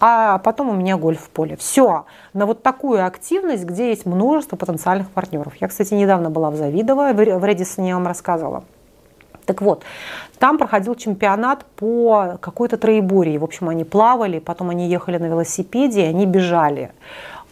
а 0.01 0.39
потом 0.39 0.69
у 0.69 0.75
меня 0.75 0.97
гольф 0.97 1.31
поле. 1.31 1.57
Все, 1.57 2.05
на 2.35 2.47
вот 2.47 2.63
такую 2.63 3.05
активность, 3.05 3.65
где 3.65 3.89
есть 3.89 4.07
множество 4.07 4.57
потенциальных 4.57 5.11
партнеров. 5.11 5.55
Я, 5.61 5.69
кстати, 5.69 5.95
недавно 5.95 6.31
была 6.31 6.51
в 6.51 6.57
Завидово, 6.57 7.13
в 7.13 7.45
Редисоне 7.45 7.89
я 7.89 7.95
вам 7.95 8.07
рассказывала. 8.07 8.65
Так 9.47 9.61
вот, 9.61 9.83
там 10.39 10.57
проходил 10.59 10.95
чемпионат 10.95 11.65
по 11.77 12.39
какой-то 12.41 12.77
троеборье. 12.77 13.39
В 13.39 13.45
общем, 13.45 13.69
они 13.69 13.85
плавали, 13.85 14.39
потом 14.39 14.71
они 14.71 14.89
ехали 14.89 15.19
на 15.19 15.27
велосипеде, 15.27 16.03
и 16.03 16.07
они 16.07 16.27
бежали. 16.27 16.93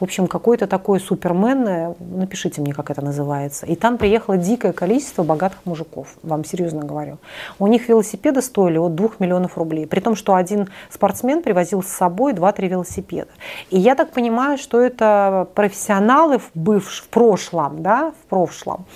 В 0.02 0.04
общем, 0.04 0.26
какой-то 0.26 0.66
такой 0.66 0.98
супермен, 0.98 1.64
э, 1.68 1.94
напишите 2.00 2.60
мне, 2.60 2.74
как 2.74 2.90
это 2.90 3.00
называется. 3.02 3.66
И 3.66 3.76
там 3.76 3.98
приехало 3.98 4.36
дикое 4.36 4.72
количество 4.72 5.22
богатых 5.22 5.60
мужиков, 5.64 6.16
вам 6.24 6.44
серьезно 6.44 6.82
говорю. 6.82 7.18
У 7.60 7.68
них 7.68 7.88
велосипеды 7.88 8.42
стоили 8.42 8.78
от 8.78 8.96
2 8.96 9.10
миллионов 9.20 9.56
рублей, 9.56 9.86
при 9.86 10.00
том, 10.00 10.16
что 10.16 10.34
один 10.34 10.68
спортсмен 10.90 11.40
привозил 11.40 11.84
с 11.84 11.86
собой 11.86 12.32
2-3 12.32 12.66
велосипеда. 12.66 13.30
И 13.70 13.78
я 13.78 13.94
так 13.94 14.10
понимаю, 14.10 14.58
что 14.58 14.80
это 14.80 15.46
профессионалы 15.54 16.40
в, 16.40 16.50
бывш, 16.52 17.02
в 17.02 17.08
прошлом, 17.08 17.84
да, 17.84 18.10
в 18.10 18.28
прошлом. 18.28 18.86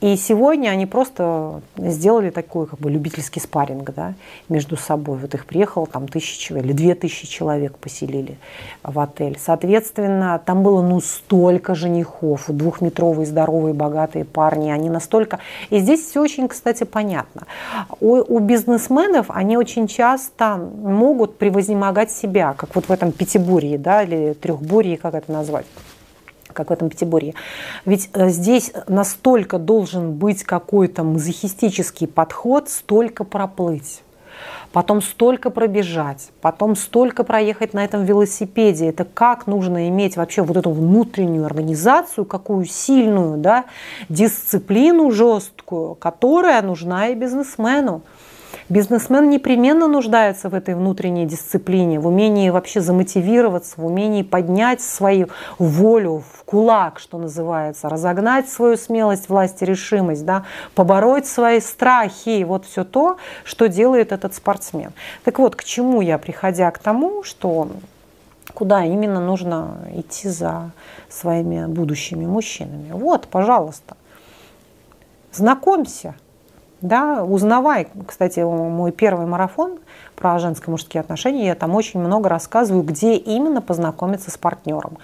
И 0.00 0.16
сегодня 0.16 0.70
они 0.70 0.86
просто 0.86 1.60
сделали 1.76 2.30
такой 2.30 2.66
как 2.66 2.80
бы 2.80 2.90
любительский 2.90 3.38
спарринг 3.38 3.92
да, 3.94 4.14
между 4.48 4.78
собой. 4.78 5.18
Вот 5.18 5.34
их 5.34 5.44
приехало 5.44 5.86
там 5.86 6.08
тысячи 6.08 6.54
или 6.54 6.72
две 6.72 6.94
тысячи 6.94 7.26
человек 7.26 7.76
поселили 7.76 8.38
в 8.82 8.98
отель. 8.98 9.38
Соответственно, 9.38 10.29
там 10.38 10.62
было 10.62 10.82
ну 10.82 11.00
столько 11.00 11.74
женихов, 11.74 12.44
двухметровые, 12.48 13.26
здоровые, 13.26 13.74
богатые 13.74 14.24
парни. 14.24 14.70
Они 14.70 14.88
настолько... 14.88 15.38
И 15.70 15.78
здесь 15.78 16.00
все 16.06 16.20
очень, 16.20 16.48
кстати, 16.48 16.84
понятно. 16.84 17.46
У, 18.00 18.16
у 18.16 18.38
бизнесменов 18.38 19.26
они 19.28 19.56
очень 19.56 19.86
часто 19.86 20.56
могут 20.56 21.38
превознемогать 21.38 22.10
себя, 22.10 22.54
как 22.54 22.74
вот 22.74 22.86
в 22.86 22.90
этом 22.90 23.12
пятибурье, 23.12 23.78
да, 23.78 24.02
или 24.02 24.34
трехбурье, 24.34 24.96
как 24.96 25.14
это 25.14 25.30
назвать 25.32 25.66
как 26.52 26.70
в 26.70 26.72
этом 26.72 26.88
Пятиборье. 26.90 27.34
Ведь 27.84 28.10
э, 28.12 28.28
здесь 28.28 28.72
настолько 28.88 29.56
должен 29.58 30.14
быть 30.14 30.42
какой-то 30.42 31.04
мазохистический 31.04 32.08
подход, 32.08 32.68
столько 32.68 33.22
проплыть 33.22 34.02
потом 34.72 35.02
столько 35.02 35.50
пробежать, 35.50 36.30
потом 36.40 36.76
столько 36.76 37.24
проехать 37.24 37.74
на 37.74 37.84
этом 37.84 38.04
велосипеде. 38.04 38.88
Это 38.88 39.04
как 39.04 39.46
нужно 39.46 39.88
иметь 39.88 40.16
вообще 40.16 40.42
вот 40.42 40.56
эту 40.56 40.70
внутреннюю 40.70 41.46
организацию, 41.46 42.24
какую 42.24 42.64
сильную, 42.66 43.38
да, 43.38 43.64
дисциплину 44.08 45.10
жесткую, 45.10 45.94
которая 45.94 46.62
нужна 46.62 47.08
и 47.08 47.14
бизнесмену. 47.14 48.02
Бизнесмен 48.70 49.28
непременно 49.30 49.88
нуждается 49.88 50.48
в 50.48 50.54
этой 50.54 50.76
внутренней 50.76 51.26
дисциплине, 51.26 51.98
в 51.98 52.06
умении 52.06 52.50
вообще 52.50 52.80
замотивироваться, 52.80 53.74
в 53.76 53.84
умении 53.84 54.22
поднять 54.22 54.80
свою 54.80 55.28
волю 55.58 56.22
в 56.32 56.44
кулак, 56.44 57.00
что 57.00 57.18
называется, 57.18 57.88
разогнать 57.88 58.48
свою 58.48 58.76
смелость, 58.76 59.28
власть 59.28 59.60
и 59.62 59.64
решимость, 59.64 60.24
да, 60.24 60.44
побороть 60.76 61.26
свои 61.26 61.58
страхи. 61.58 62.44
Вот 62.44 62.64
все 62.64 62.84
то, 62.84 63.16
что 63.42 63.66
делает 63.66 64.12
этот 64.12 64.34
спортсмен. 64.34 64.92
Так 65.24 65.40
вот, 65.40 65.56
к 65.56 65.64
чему 65.64 66.00
я, 66.00 66.16
приходя 66.16 66.70
к 66.70 66.78
тому, 66.78 67.24
что 67.24 67.70
куда 68.54 68.84
именно 68.84 69.18
нужно 69.18 69.78
идти 69.96 70.28
за 70.28 70.70
своими 71.08 71.66
будущими 71.66 72.24
мужчинами. 72.24 72.92
Вот, 72.92 73.26
пожалуйста, 73.26 73.96
знакомься, 75.32 76.14
да, 76.80 77.24
узнавай. 77.24 77.88
Кстати, 78.06 78.40
мой 78.40 78.92
первый 78.92 79.26
марафон 79.26 79.78
про 80.16 80.38
женско-мужские 80.38 81.00
отношения, 81.00 81.46
я 81.46 81.54
там 81.54 81.74
очень 81.74 82.00
много 82.00 82.28
рассказываю, 82.28 82.82
где 82.82 83.16
именно 83.16 83.60
познакомиться 83.60 84.30
с 84.30 84.38
партнером. 84.38 84.98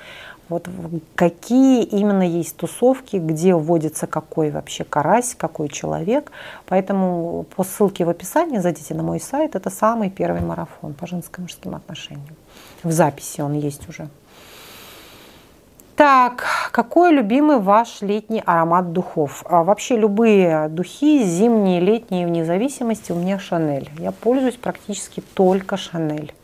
Вот 0.49 0.69
какие 1.17 1.83
именно 1.83 2.23
есть 2.23 2.57
тусовки, 2.57 3.17
где 3.17 3.55
вводится 3.55 4.07
какой 4.07 4.51
вообще 4.51 4.85
карась, 4.85 5.35
какой 5.37 5.69
человек. 5.69 6.31
Поэтому 6.67 7.47
по 7.57 7.65
ссылке 7.65 8.05
в 8.05 8.11
описании 8.11 8.59
зайдите 8.59 8.95
на 8.95 9.03
мой 9.03 9.19
сайт. 9.19 9.57
Это 9.57 9.71
самый 9.71 10.09
первый 10.09 10.43
марафон 10.43 10.95
по 10.95 11.07
женско-мужским 11.07 11.75
отношениям. 11.75 12.37
В 12.85 12.93
записи 12.93 13.41
он 13.41 13.55
есть 13.55 13.89
уже. 13.89 14.09
Так, 15.97 16.45
какой 16.73 17.11
любимый 17.11 17.59
ваш 17.59 18.03
летний 18.03 18.43
аромат 18.45 18.93
духов? 18.93 19.43
А 19.47 19.65
вообще 19.65 19.97
любые 19.97 20.69
духи, 20.69 21.25
зимние, 21.25 21.81
летние, 21.81 22.27
вне 22.27 22.45
зависимости, 22.45 23.13
у 23.13 23.15
меня 23.15 23.39
Шанель. 23.39 23.89
Я 23.99 24.13
пользуюсь 24.13 24.57
практически 24.57 25.23
только 25.33 25.79
Шанель. 25.79 26.35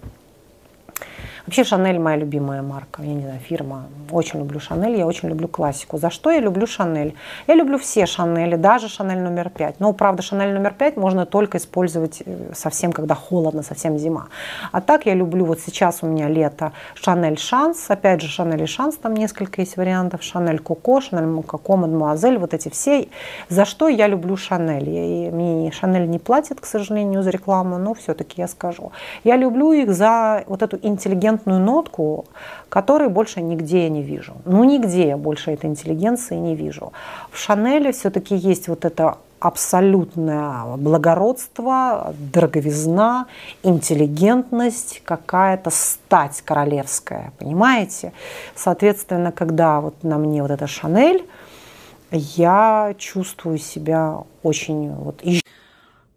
Вообще 1.52 1.64
Шанель 1.64 1.98
моя 1.98 2.16
любимая 2.16 2.62
марка, 2.62 3.02
я 3.02 3.12
не 3.12 3.20
знаю, 3.20 3.38
фирма. 3.38 3.82
Очень 4.10 4.38
люблю 4.38 4.58
Шанель, 4.58 4.96
я 4.96 5.06
очень 5.06 5.28
люблю 5.28 5.48
классику. 5.48 5.98
За 5.98 6.08
что 6.08 6.30
я 6.30 6.40
люблю 6.40 6.66
Шанель? 6.66 7.14
Я 7.46 7.54
люблю 7.54 7.76
все 7.76 8.06
Шанели, 8.06 8.56
даже 8.56 8.88
Шанель 8.88 9.18
номер 9.18 9.50
5. 9.50 9.78
Но, 9.78 9.92
правда, 9.92 10.22
Шанель 10.22 10.54
номер 10.54 10.72
5 10.72 10.96
можно 10.96 11.26
только 11.26 11.58
использовать 11.58 12.22
э, 12.24 12.52
совсем, 12.54 12.90
когда 12.92 13.14
холодно, 13.14 13.62
совсем 13.62 13.98
зима. 13.98 14.28
А 14.72 14.80
так 14.80 15.04
я 15.04 15.12
люблю, 15.12 15.44
вот 15.44 15.60
сейчас 15.60 15.98
у 16.02 16.06
меня 16.06 16.26
лето, 16.28 16.72
Шанель 16.94 17.38
Шанс, 17.38 17.90
опять 17.90 18.22
же 18.22 18.28
Шанель 18.28 18.62
и 18.62 18.66
Шанс, 18.66 18.96
там 18.96 19.12
несколько 19.12 19.60
есть 19.60 19.76
вариантов, 19.76 20.22
Шанель 20.22 20.58
Коко, 20.58 21.02
Шанель 21.02 21.42
Коко, 21.42 21.76
Мадемуазель, 21.76 22.38
вот 22.38 22.54
эти 22.54 22.70
все. 22.70 23.08
За 23.50 23.66
что 23.66 23.88
я 23.88 24.08
люблю 24.08 24.38
Шанель? 24.38 24.88
И 24.88 25.30
мне 25.30 25.70
Шанель 25.70 26.08
не 26.08 26.18
платит, 26.18 26.62
к 26.62 26.64
сожалению, 26.64 27.22
за 27.22 27.28
рекламу, 27.28 27.76
но 27.76 27.92
все-таки 27.92 28.40
я 28.40 28.48
скажу. 28.48 28.90
Я 29.22 29.36
люблю 29.36 29.72
их 29.72 29.92
за 29.92 30.44
вот 30.46 30.62
эту 30.62 30.78
интеллигентную 30.80 31.41
интеллигентную 31.42 31.60
нотку, 31.60 32.24
которой 32.68 33.08
больше 33.08 33.40
нигде 33.40 33.84
я 33.84 33.88
не 33.88 34.02
вижу. 34.02 34.34
Ну, 34.44 34.64
нигде 34.64 35.08
я 35.08 35.16
больше 35.16 35.52
этой 35.52 35.70
интеллигенции 35.70 36.36
не 36.36 36.54
вижу. 36.56 36.92
В 37.30 37.38
Шанеле 37.38 37.92
все-таки 37.92 38.34
есть 38.34 38.68
вот 38.68 38.84
это 38.84 39.18
абсолютное 39.40 40.76
благородство, 40.76 42.14
дороговизна, 42.32 43.26
интеллигентность, 43.64 45.02
какая-то 45.04 45.70
стать 45.70 46.42
королевская, 46.42 47.32
понимаете? 47.38 48.12
Соответственно, 48.54 49.32
когда 49.32 49.80
вот 49.80 49.94
на 50.04 50.18
мне 50.18 50.42
вот 50.42 50.52
эта 50.52 50.66
Шанель, 50.66 51.26
я 52.12 52.94
чувствую 52.98 53.58
себя 53.58 54.18
очень 54.42 54.92
вот 54.92 55.22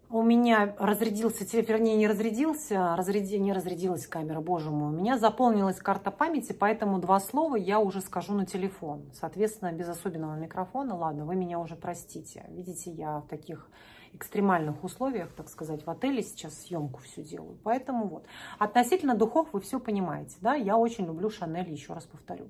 у 0.08 0.22
меня 0.22 0.74
разрядился 0.78 1.44
вернее, 1.62 1.96
не 1.96 2.06
разрядился, 2.06 2.94
разряди, 2.96 3.38
не 3.38 3.52
разрядилась 3.52 4.06
камера, 4.06 4.40
боже 4.40 4.70
мой. 4.70 4.94
У 4.94 4.96
меня 4.96 5.18
заполнилась 5.18 5.78
карта 5.78 6.10
памяти, 6.10 6.52
поэтому 6.52 6.98
два 6.98 7.18
слова 7.18 7.56
я 7.56 7.80
уже 7.80 8.00
скажу 8.00 8.34
на 8.34 8.46
телефон. 8.46 9.10
Соответственно, 9.12 9.72
без 9.72 9.88
особенного 9.88 10.36
микрофона. 10.36 10.96
Ладно, 10.96 11.24
вы 11.24 11.34
меня 11.34 11.58
уже 11.58 11.74
простите. 11.74 12.44
Видите, 12.48 12.90
я 12.92 13.18
в 13.18 13.26
таких 13.26 13.68
экстремальных 14.16 14.82
условиях, 14.84 15.32
так 15.32 15.48
сказать, 15.48 15.84
в 15.86 15.90
отеле 15.90 16.22
сейчас 16.22 16.58
съемку 16.62 17.00
всю 17.00 17.22
делаю. 17.22 17.56
Поэтому 17.62 18.08
вот. 18.08 18.24
Относительно 18.58 19.14
духов 19.14 19.48
вы 19.52 19.60
все 19.60 19.78
понимаете, 19.78 20.36
да, 20.40 20.54
я 20.54 20.76
очень 20.76 21.06
люблю 21.06 21.30
Шанель, 21.30 21.70
еще 21.70 21.92
раз 21.92 22.04
повторю. 22.04 22.46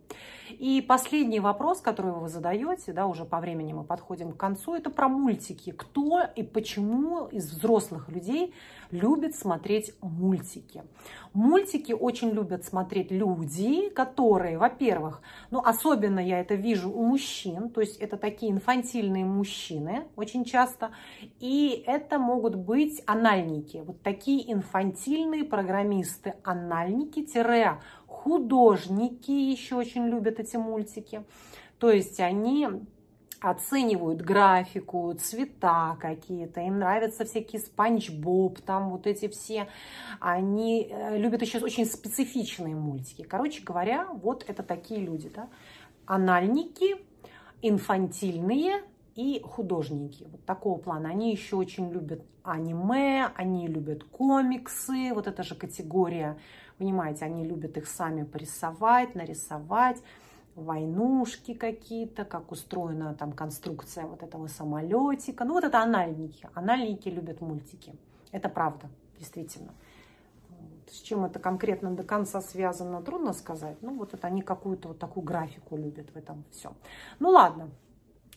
И 0.51 0.85
последний 0.87 1.41
вопрос, 1.41 1.81
который 1.81 2.13
вы 2.13 2.29
задаете, 2.29 2.93
да, 2.93 3.07
уже 3.07 3.25
по 3.25 3.41
времени 3.41 3.73
мы 3.73 3.85
подходим 3.85 4.33
к 4.33 4.37
концу, 4.37 4.75
это 4.75 4.91
про 4.91 5.09
мультики. 5.09 5.73
Кто 5.73 6.23
и 6.35 6.43
почему 6.43 7.27
из 7.27 7.51
взрослых 7.51 8.09
людей 8.09 8.55
любит 8.91 9.35
смотреть 9.35 9.93
мультики? 10.01 10.85
Мультики 11.33 11.93
очень 11.93 12.31
любят 12.31 12.65
смотреть 12.65 13.11
люди, 13.11 13.89
которые, 13.91 14.59
во-первых, 14.59 15.21
ну, 15.51 15.61
особенно 15.61 16.21
я 16.21 16.41
это 16.41 16.55
вижу 16.55 16.91
у 16.91 17.05
мужчин, 17.05 17.71
то 17.71 17.81
есть 17.81 17.97
это 17.99 18.17
такие 18.17 18.53
инфантильные 18.53 19.25
мужчины 19.25 20.07
очень 20.17 20.45
часто, 20.45 20.93
и 21.41 21.56
это 21.87 22.19
могут 22.19 22.57
быть 22.57 23.03
анальники, 23.07 23.83
вот 23.87 24.03
такие 24.03 24.53
инфантильные 24.53 25.45
программисты, 25.45 26.35
анальники-художники 26.45 29.31
еще 29.31 29.77
очень 29.77 30.07
любят 30.07 30.41
эти 30.41 30.57
мультики. 30.57 31.25
То 31.79 31.91
есть 31.91 32.21
они 32.21 32.69
оценивают 33.41 34.23
графику, 34.23 35.13
цвета 35.15 35.97
какие-то, 36.01 36.61
им 36.61 36.79
нравятся 36.79 37.25
всякие 37.25 37.61
спанч 37.61 38.11
боб, 38.11 38.61
там 38.61 38.91
вот 38.91 39.07
эти 39.07 39.29
все, 39.29 39.69
они 40.21 40.89
э, 40.91 41.19
любят 41.19 41.43
еще 41.43 41.59
очень 41.59 41.85
специфичные 41.85 42.75
мультики. 42.75 43.23
Короче 43.23 43.63
говоря, 43.63 44.09
вот 44.23 44.45
это 44.49 44.63
такие 44.63 45.01
люди, 45.01 45.29
да, 45.29 45.49
анальники, 46.07 46.97
инфантильные 47.63 48.83
и 49.17 49.41
художники. 49.43 50.29
Вот 50.31 50.45
такого 50.45 50.79
плана. 50.79 51.09
Они 51.09 51.33
еще 51.33 51.57
очень 51.57 51.91
любят 51.91 52.23
аниме, 52.45 53.31
они 53.35 53.67
любят 53.67 54.05
комиксы, 54.05 55.13
вот 55.13 55.27
эта 55.27 55.43
же 55.43 55.57
категория, 55.57 56.39
понимаете, 56.79 57.25
они 57.25 57.45
любят 57.45 57.77
их 57.77 57.89
сами 57.89 58.23
порисовать, 58.23 59.15
нарисовать 59.15 60.01
войнушки 60.55 61.55
какие-то, 61.55 62.25
как 62.25 62.53
устроена 62.53 63.15
там 63.15 63.33
конструкция 63.33 64.07
вот 64.07 64.23
этого 64.23 64.47
самолетика. 64.47 65.45
Ну 65.45 65.55
вот 65.55 65.65
это 65.65 65.83
анальники. 65.83 66.49
Анальники 66.55 67.09
любят 67.09 67.41
мультики. 67.41 67.95
Это 68.33 68.49
правда, 68.49 68.89
действительно. 69.19 69.73
С 70.91 71.01
чем 71.01 71.25
это 71.25 71.41
конкретно 71.41 71.91
до 71.91 72.05
конца 72.05 72.41
связано, 72.41 73.03
трудно 73.03 73.33
сказать. 73.33 73.77
Ну 73.83 73.97
вот 73.97 74.15
это 74.15 74.27
они 74.29 74.41
какую-то 74.41 74.89
вот 74.89 74.99
такую 74.99 75.25
графику 75.25 75.77
любят 75.77 76.11
в 76.11 76.17
этом 76.17 76.45
все. 76.53 76.73
Ну 77.19 77.31
ладно, 77.31 77.69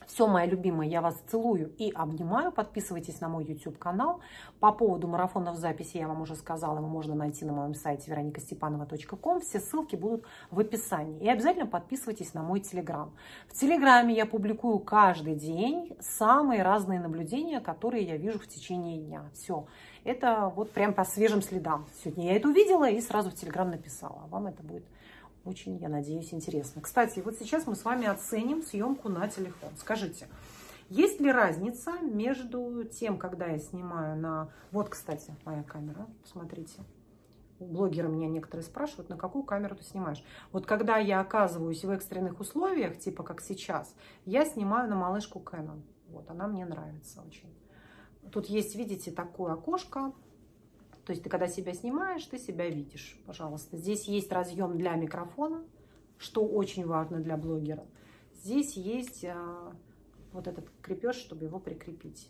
Все, 0.10 0.26
мои 0.26 0.50
любимые, 0.50 0.90
я 0.90 1.02
вас 1.02 1.22
целую 1.28 1.72
и 1.78 1.92
обнимаю. 1.92 2.52
Подписывайтесь 2.52 3.22
на 3.22 3.30
мой 3.30 3.46
YouTube-канал. 3.46 4.22
По 4.60 4.72
поводу 4.72 5.08
марафонов 5.08 5.56
записи 5.58 5.98
я 5.98 6.08
вам 6.08 6.22
уже 6.22 6.36
сказала, 6.36 6.80
его 6.80 6.88
можно 6.88 7.14
найти 7.14 7.46
на 7.46 7.54
моем 7.54 7.76
сайте 7.76 8.10
вероникастепанова.ком. 8.10 9.40
Все 9.40 9.60
ссылки 9.60 9.96
будут 9.96 10.26
в 10.50 10.60
описании. 10.60 11.20
И 11.20 11.30
обязательно 11.30 11.68
подписывайтесь 11.68 12.34
на 12.34 12.42
мой 12.42 12.60
Телеграм. 12.60 13.14
В 13.48 13.54
Телеграме 13.54 14.16
я 14.16 14.26
публикую 14.26 14.80
каждый 14.80 15.36
день 15.36 15.96
самые 16.00 16.64
разные 16.64 17.00
наблюдения, 17.00 17.60
которые 17.60 18.04
я 18.04 18.18
вижу 18.18 18.40
в 18.40 18.48
течение 18.48 18.98
дня. 18.98 19.30
Все. 19.36 19.68
Это 20.06 20.52
вот 20.56 20.72
прям 20.72 20.96
по 20.96 21.06
свежим 21.06 21.44
следам. 21.44 21.86
Сегодня 22.04 22.30
я 22.32 22.36
это 22.36 22.48
увидела 22.48 22.90
и 22.90 23.00
сразу 23.00 23.30
в 23.30 23.36
Телеграм 23.36 23.70
написала. 23.70 24.24
Вам 24.32 24.48
это 24.48 24.64
будет 24.64 24.86
очень, 25.50 25.78
я 25.78 25.90
надеюсь, 25.90 26.34
интересно. 26.34 26.82
Кстати, 26.82 27.20
вот 27.20 27.36
сейчас 27.36 27.66
мы 27.66 27.76
с 27.76 27.84
вами 27.84 28.06
оценим 28.06 28.62
съемку 28.62 29.10
на 29.10 29.28
телефон. 29.28 29.72
Скажите, 29.78 30.28
есть 30.90 31.20
ли 31.20 31.32
разница 31.32 32.00
между 32.02 32.84
тем, 32.84 33.18
когда 33.18 33.48
я 33.48 33.58
снимаю 33.58 34.16
на... 34.18 34.52
Вот, 34.72 34.90
кстати, 34.90 35.36
моя 35.46 35.64
камера, 35.64 36.08
посмотрите. 36.22 36.82
Блогеры 37.60 38.08
меня 38.08 38.28
некоторые 38.28 38.64
спрашивают, 38.64 39.10
на 39.10 39.18
какую 39.18 39.44
камеру 39.44 39.76
ты 39.76 39.84
снимаешь. 39.84 40.24
Вот 40.52 40.66
когда 40.66 40.98
я 40.98 41.20
оказываюсь 41.20 41.84
в 41.84 41.90
экстренных 41.90 42.40
условиях, 42.40 43.00
типа 43.00 43.24
как 43.24 43.42
сейчас, 43.42 43.94
я 44.26 44.46
снимаю 44.46 44.90
на 44.90 44.96
малышку 44.96 45.40
Canon. 45.40 45.82
Вот, 46.08 46.30
она 46.30 46.48
мне 46.48 46.66
нравится 46.66 47.22
очень. 47.28 47.54
Тут 48.32 48.46
есть, 48.46 48.76
видите, 48.76 49.12
такое 49.12 49.54
окошко, 49.54 50.14
то 51.10 51.14
есть 51.14 51.24
ты 51.24 51.30
когда 51.32 51.48
себя 51.48 51.74
снимаешь, 51.74 52.24
ты 52.26 52.38
себя 52.38 52.70
видишь, 52.70 53.20
пожалуйста. 53.26 53.78
Здесь 53.78 54.04
есть 54.04 54.32
разъем 54.32 54.78
для 54.78 54.94
микрофона, 54.94 55.64
что 56.20 56.46
очень 56.46 56.86
важно 56.86 57.18
для 57.18 57.36
блогера. 57.36 57.84
Здесь 58.36 58.74
есть 58.78 59.26
а, 59.26 59.74
вот 60.34 60.46
этот 60.46 60.70
крепеж, 60.84 61.16
чтобы 61.16 61.46
его 61.46 61.58
прикрепить. 61.58 62.30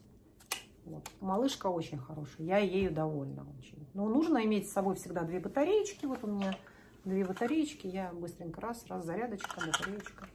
Вот. 0.85 1.05
Малышка 1.19 1.67
очень 1.67 1.97
хорошая, 1.97 2.47
я 2.47 2.59
ею 2.59 2.93
довольна 2.93 3.45
очень. 3.59 3.85
Но 3.93 4.07
нужно 4.07 4.45
иметь 4.45 4.69
с 4.69 4.71
собой 4.71 4.95
всегда 4.95 5.23
две 5.23 5.41
батареечки. 5.41 6.05
Вот 6.05 6.23
у 6.23 6.27
меня 6.27 6.57
две 7.03 7.25
батареечки, 7.25 7.85
я 7.85 8.13
быстренько 8.13 8.61
раз, 8.61 8.85
раз, 8.87 9.03
зарядочка, 9.03 9.59
батареечка, 9.59 10.29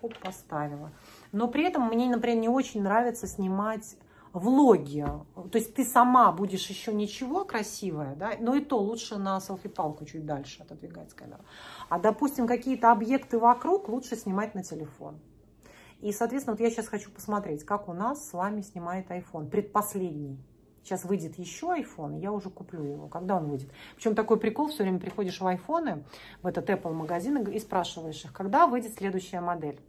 хоп, 0.00 0.18
поставила. 0.18 0.92
Но 1.30 1.46
при 1.46 1.64
этом 1.64 1.88
мне, 1.88 2.08
например, 2.08 2.38
не 2.38 2.48
очень 2.48 2.82
нравится 2.82 3.26
снимать 3.26 3.98
влоги, 4.32 5.04
то 5.34 5.58
есть 5.58 5.74
ты 5.74 5.84
сама 5.84 6.32
будешь 6.32 6.66
еще 6.68 6.92
ничего 6.92 7.44
красивая, 7.44 8.14
да, 8.16 8.32
но 8.40 8.54
и 8.54 8.60
то 8.60 8.78
лучше 8.78 9.18
на 9.18 9.40
селфи-палку 9.40 10.04
чуть 10.04 10.24
дальше 10.24 10.62
отодвигать 10.62 11.12
камеру. 11.14 11.44
А, 11.88 11.98
допустим, 11.98 12.46
какие-то 12.46 12.92
объекты 12.92 13.38
вокруг 13.38 13.88
лучше 13.88 14.16
снимать 14.16 14.54
на 14.54 14.62
телефон. 14.62 15.20
И, 16.00 16.12
соответственно, 16.12 16.56
вот 16.56 16.62
я 16.62 16.70
сейчас 16.70 16.88
хочу 16.88 17.10
посмотреть, 17.10 17.64
как 17.64 17.88
у 17.88 17.92
нас 17.92 18.28
с 18.28 18.32
вами 18.32 18.62
снимает 18.62 19.08
iPhone, 19.10 19.48
предпоследний. 19.48 20.38
Сейчас 20.82 21.04
выйдет 21.04 21.38
еще 21.38 21.66
iPhone, 21.66 22.18
я 22.18 22.32
уже 22.32 22.50
куплю 22.50 22.82
его. 22.82 23.06
Когда 23.06 23.36
он 23.36 23.46
выйдет? 23.46 23.70
Причем 23.94 24.16
такой 24.16 24.36
прикол, 24.40 24.68
все 24.68 24.82
время 24.82 24.98
приходишь 24.98 25.40
в 25.40 25.46
iPhone, 25.46 26.02
в 26.42 26.46
этот 26.46 26.68
Apple 26.68 26.92
магазин 26.92 27.36
и 27.46 27.58
спрашиваешь 27.60 28.24
их, 28.24 28.32
когда 28.32 28.66
выйдет 28.66 28.94
следующая 28.94 29.40
модель. 29.40 29.80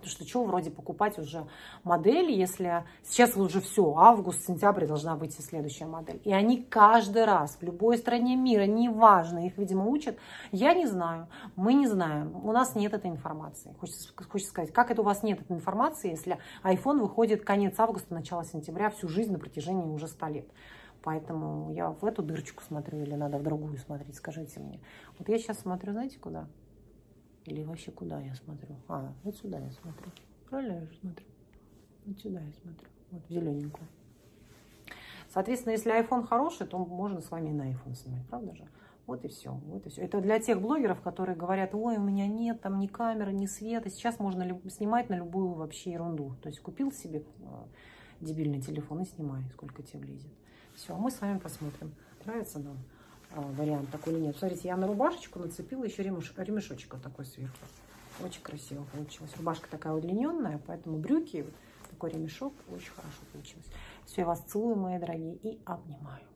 Потому 0.00 0.12
что 0.12 0.26
что 0.26 0.44
вроде 0.44 0.70
покупать 0.70 1.18
уже 1.18 1.46
модель, 1.84 2.30
если 2.30 2.84
сейчас 3.04 3.36
уже 3.36 3.60
все, 3.60 3.94
август, 3.96 4.46
сентябрь 4.46 4.86
должна 4.86 5.14
выйти 5.14 5.42
следующая 5.42 5.84
модель. 5.84 6.22
И 6.24 6.32
они 6.32 6.62
каждый 6.62 7.26
раз 7.26 7.58
в 7.60 7.62
любой 7.62 7.98
стране 7.98 8.34
мира, 8.34 8.64
неважно, 8.64 9.46
их, 9.46 9.58
видимо, 9.58 9.84
учат. 9.84 10.16
Я 10.52 10.72
не 10.72 10.86
знаю, 10.86 11.28
мы 11.54 11.74
не 11.74 11.86
знаем, 11.86 12.34
у 12.42 12.52
нас 12.52 12.74
нет 12.74 12.94
этой 12.94 13.10
информации. 13.10 13.74
Хочется, 13.78 14.08
хочется 14.16 14.50
сказать, 14.50 14.72
как 14.72 14.90
это 14.90 15.02
у 15.02 15.04
вас 15.04 15.22
нет 15.22 15.42
этой 15.42 15.56
информации, 15.56 16.10
если 16.10 16.38
iPhone 16.64 17.00
выходит 17.00 17.44
конец 17.44 17.78
августа, 17.78 18.14
начало 18.14 18.44
сентября, 18.44 18.88
всю 18.88 19.08
жизнь 19.08 19.32
на 19.32 19.38
протяжении 19.38 19.84
уже 19.84 20.08
100 20.08 20.26
лет. 20.28 20.48
Поэтому 21.02 21.70
я 21.72 21.90
в 21.90 22.04
эту 22.04 22.22
дырочку 22.22 22.62
смотрю 22.62 23.00
или 23.00 23.14
надо 23.14 23.38
в 23.38 23.42
другую 23.42 23.76
смотреть, 23.78 24.16
скажите 24.16 24.60
мне. 24.60 24.80
Вот 25.18 25.28
я 25.28 25.38
сейчас 25.38 25.58
смотрю, 25.60 25.92
знаете, 25.92 26.18
куда? 26.18 26.46
Или 27.46 27.62
вообще 27.62 27.90
куда 27.90 28.20
я 28.20 28.34
смотрю? 28.34 28.76
А, 28.88 29.12
вот 29.22 29.36
сюда 29.36 29.58
я 29.58 29.70
смотрю. 29.70 30.10
Правильно 30.48 30.80
я 30.80 30.86
смотрю? 31.00 31.26
Вот 32.06 32.18
сюда 32.18 32.40
я 32.40 32.52
смотрю. 32.52 32.88
Вот 33.10 33.22
в 33.26 33.32
зелененькую. 33.32 33.86
Соответственно, 35.32 35.72
если 35.72 35.92
iPhone 35.92 36.26
хороший, 36.26 36.66
то 36.66 36.78
можно 36.78 37.20
с 37.20 37.30
вами 37.30 37.50
на 37.50 37.70
iPhone 37.70 37.94
снимать, 37.94 38.26
правда 38.28 38.54
же? 38.54 38.68
Вот 39.06 39.24
и 39.24 39.28
все, 39.28 39.52
вот 39.52 39.86
и 39.86 39.90
все. 39.90 40.02
Это 40.02 40.20
для 40.20 40.38
тех 40.38 40.60
блогеров, 40.60 41.00
которые 41.00 41.36
говорят, 41.36 41.74
ой, 41.74 41.96
у 41.96 42.00
меня 42.00 42.26
нет 42.26 42.60
там 42.60 42.78
ни 42.78 42.86
камеры, 42.86 43.32
ни 43.32 43.46
света. 43.46 43.90
Сейчас 43.90 44.18
можно 44.18 44.60
снимать 44.68 45.08
на 45.08 45.14
любую 45.14 45.54
вообще 45.54 45.92
ерунду. 45.92 46.36
То 46.42 46.48
есть 46.48 46.60
купил 46.60 46.92
себе 46.92 47.24
а, 47.42 47.66
дебильный 48.20 48.60
телефон 48.60 49.02
и 49.02 49.04
снимай, 49.04 49.42
сколько 49.52 49.82
тебе 49.82 50.00
влезет. 50.00 50.30
Все, 50.74 50.94
а 50.94 50.98
мы 50.98 51.10
с 51.10 51.20
вами 51.20 51.38
посмотрим, 51.38 51.92
нравится 52.24 52.60
нам. 52.60 52.76
А, 53.34 53.40
вариант 53.40 53.90
такой 53.90 54.14
или 54.14 54.20
нет. 54.20 54.36
Смотрите, 54.36 54.68
я 54.68 54.76
на 54.76 54.86
рубашечку 54.86 55.38
нацепила 55.38 55.84
еще 55.84 56.02
ремеш, 56.02 56.32
ремешочек 56.36 56.92
вот 56.94 57.02
такой 57.02 57.24
сверху. 57.24 57.56
Очень 58.24 58.42
красиво 58.42 58.84
получилось. 58.92 59.32
Рубашка 59.36 59.68
такая 59.70 59.92
удлиненная, 59.92 60.60
поэтому 60.66 60.98
брюки, 60.98 61.46
такой 61.90 62.10
ремешок 62.10 62.52
очень 62.68 62.90
хорошо 62.90 63.18
получилось. 63.32 63.66
Все, 64.04 64.22
я 64.22 64.26
вас 64.26 64.40
целую, 64.40 64.76
мои 64.76 64.98
дорогие, 64.98 65.36
и 65.36 65.60
обнимаю. 65.64 66.29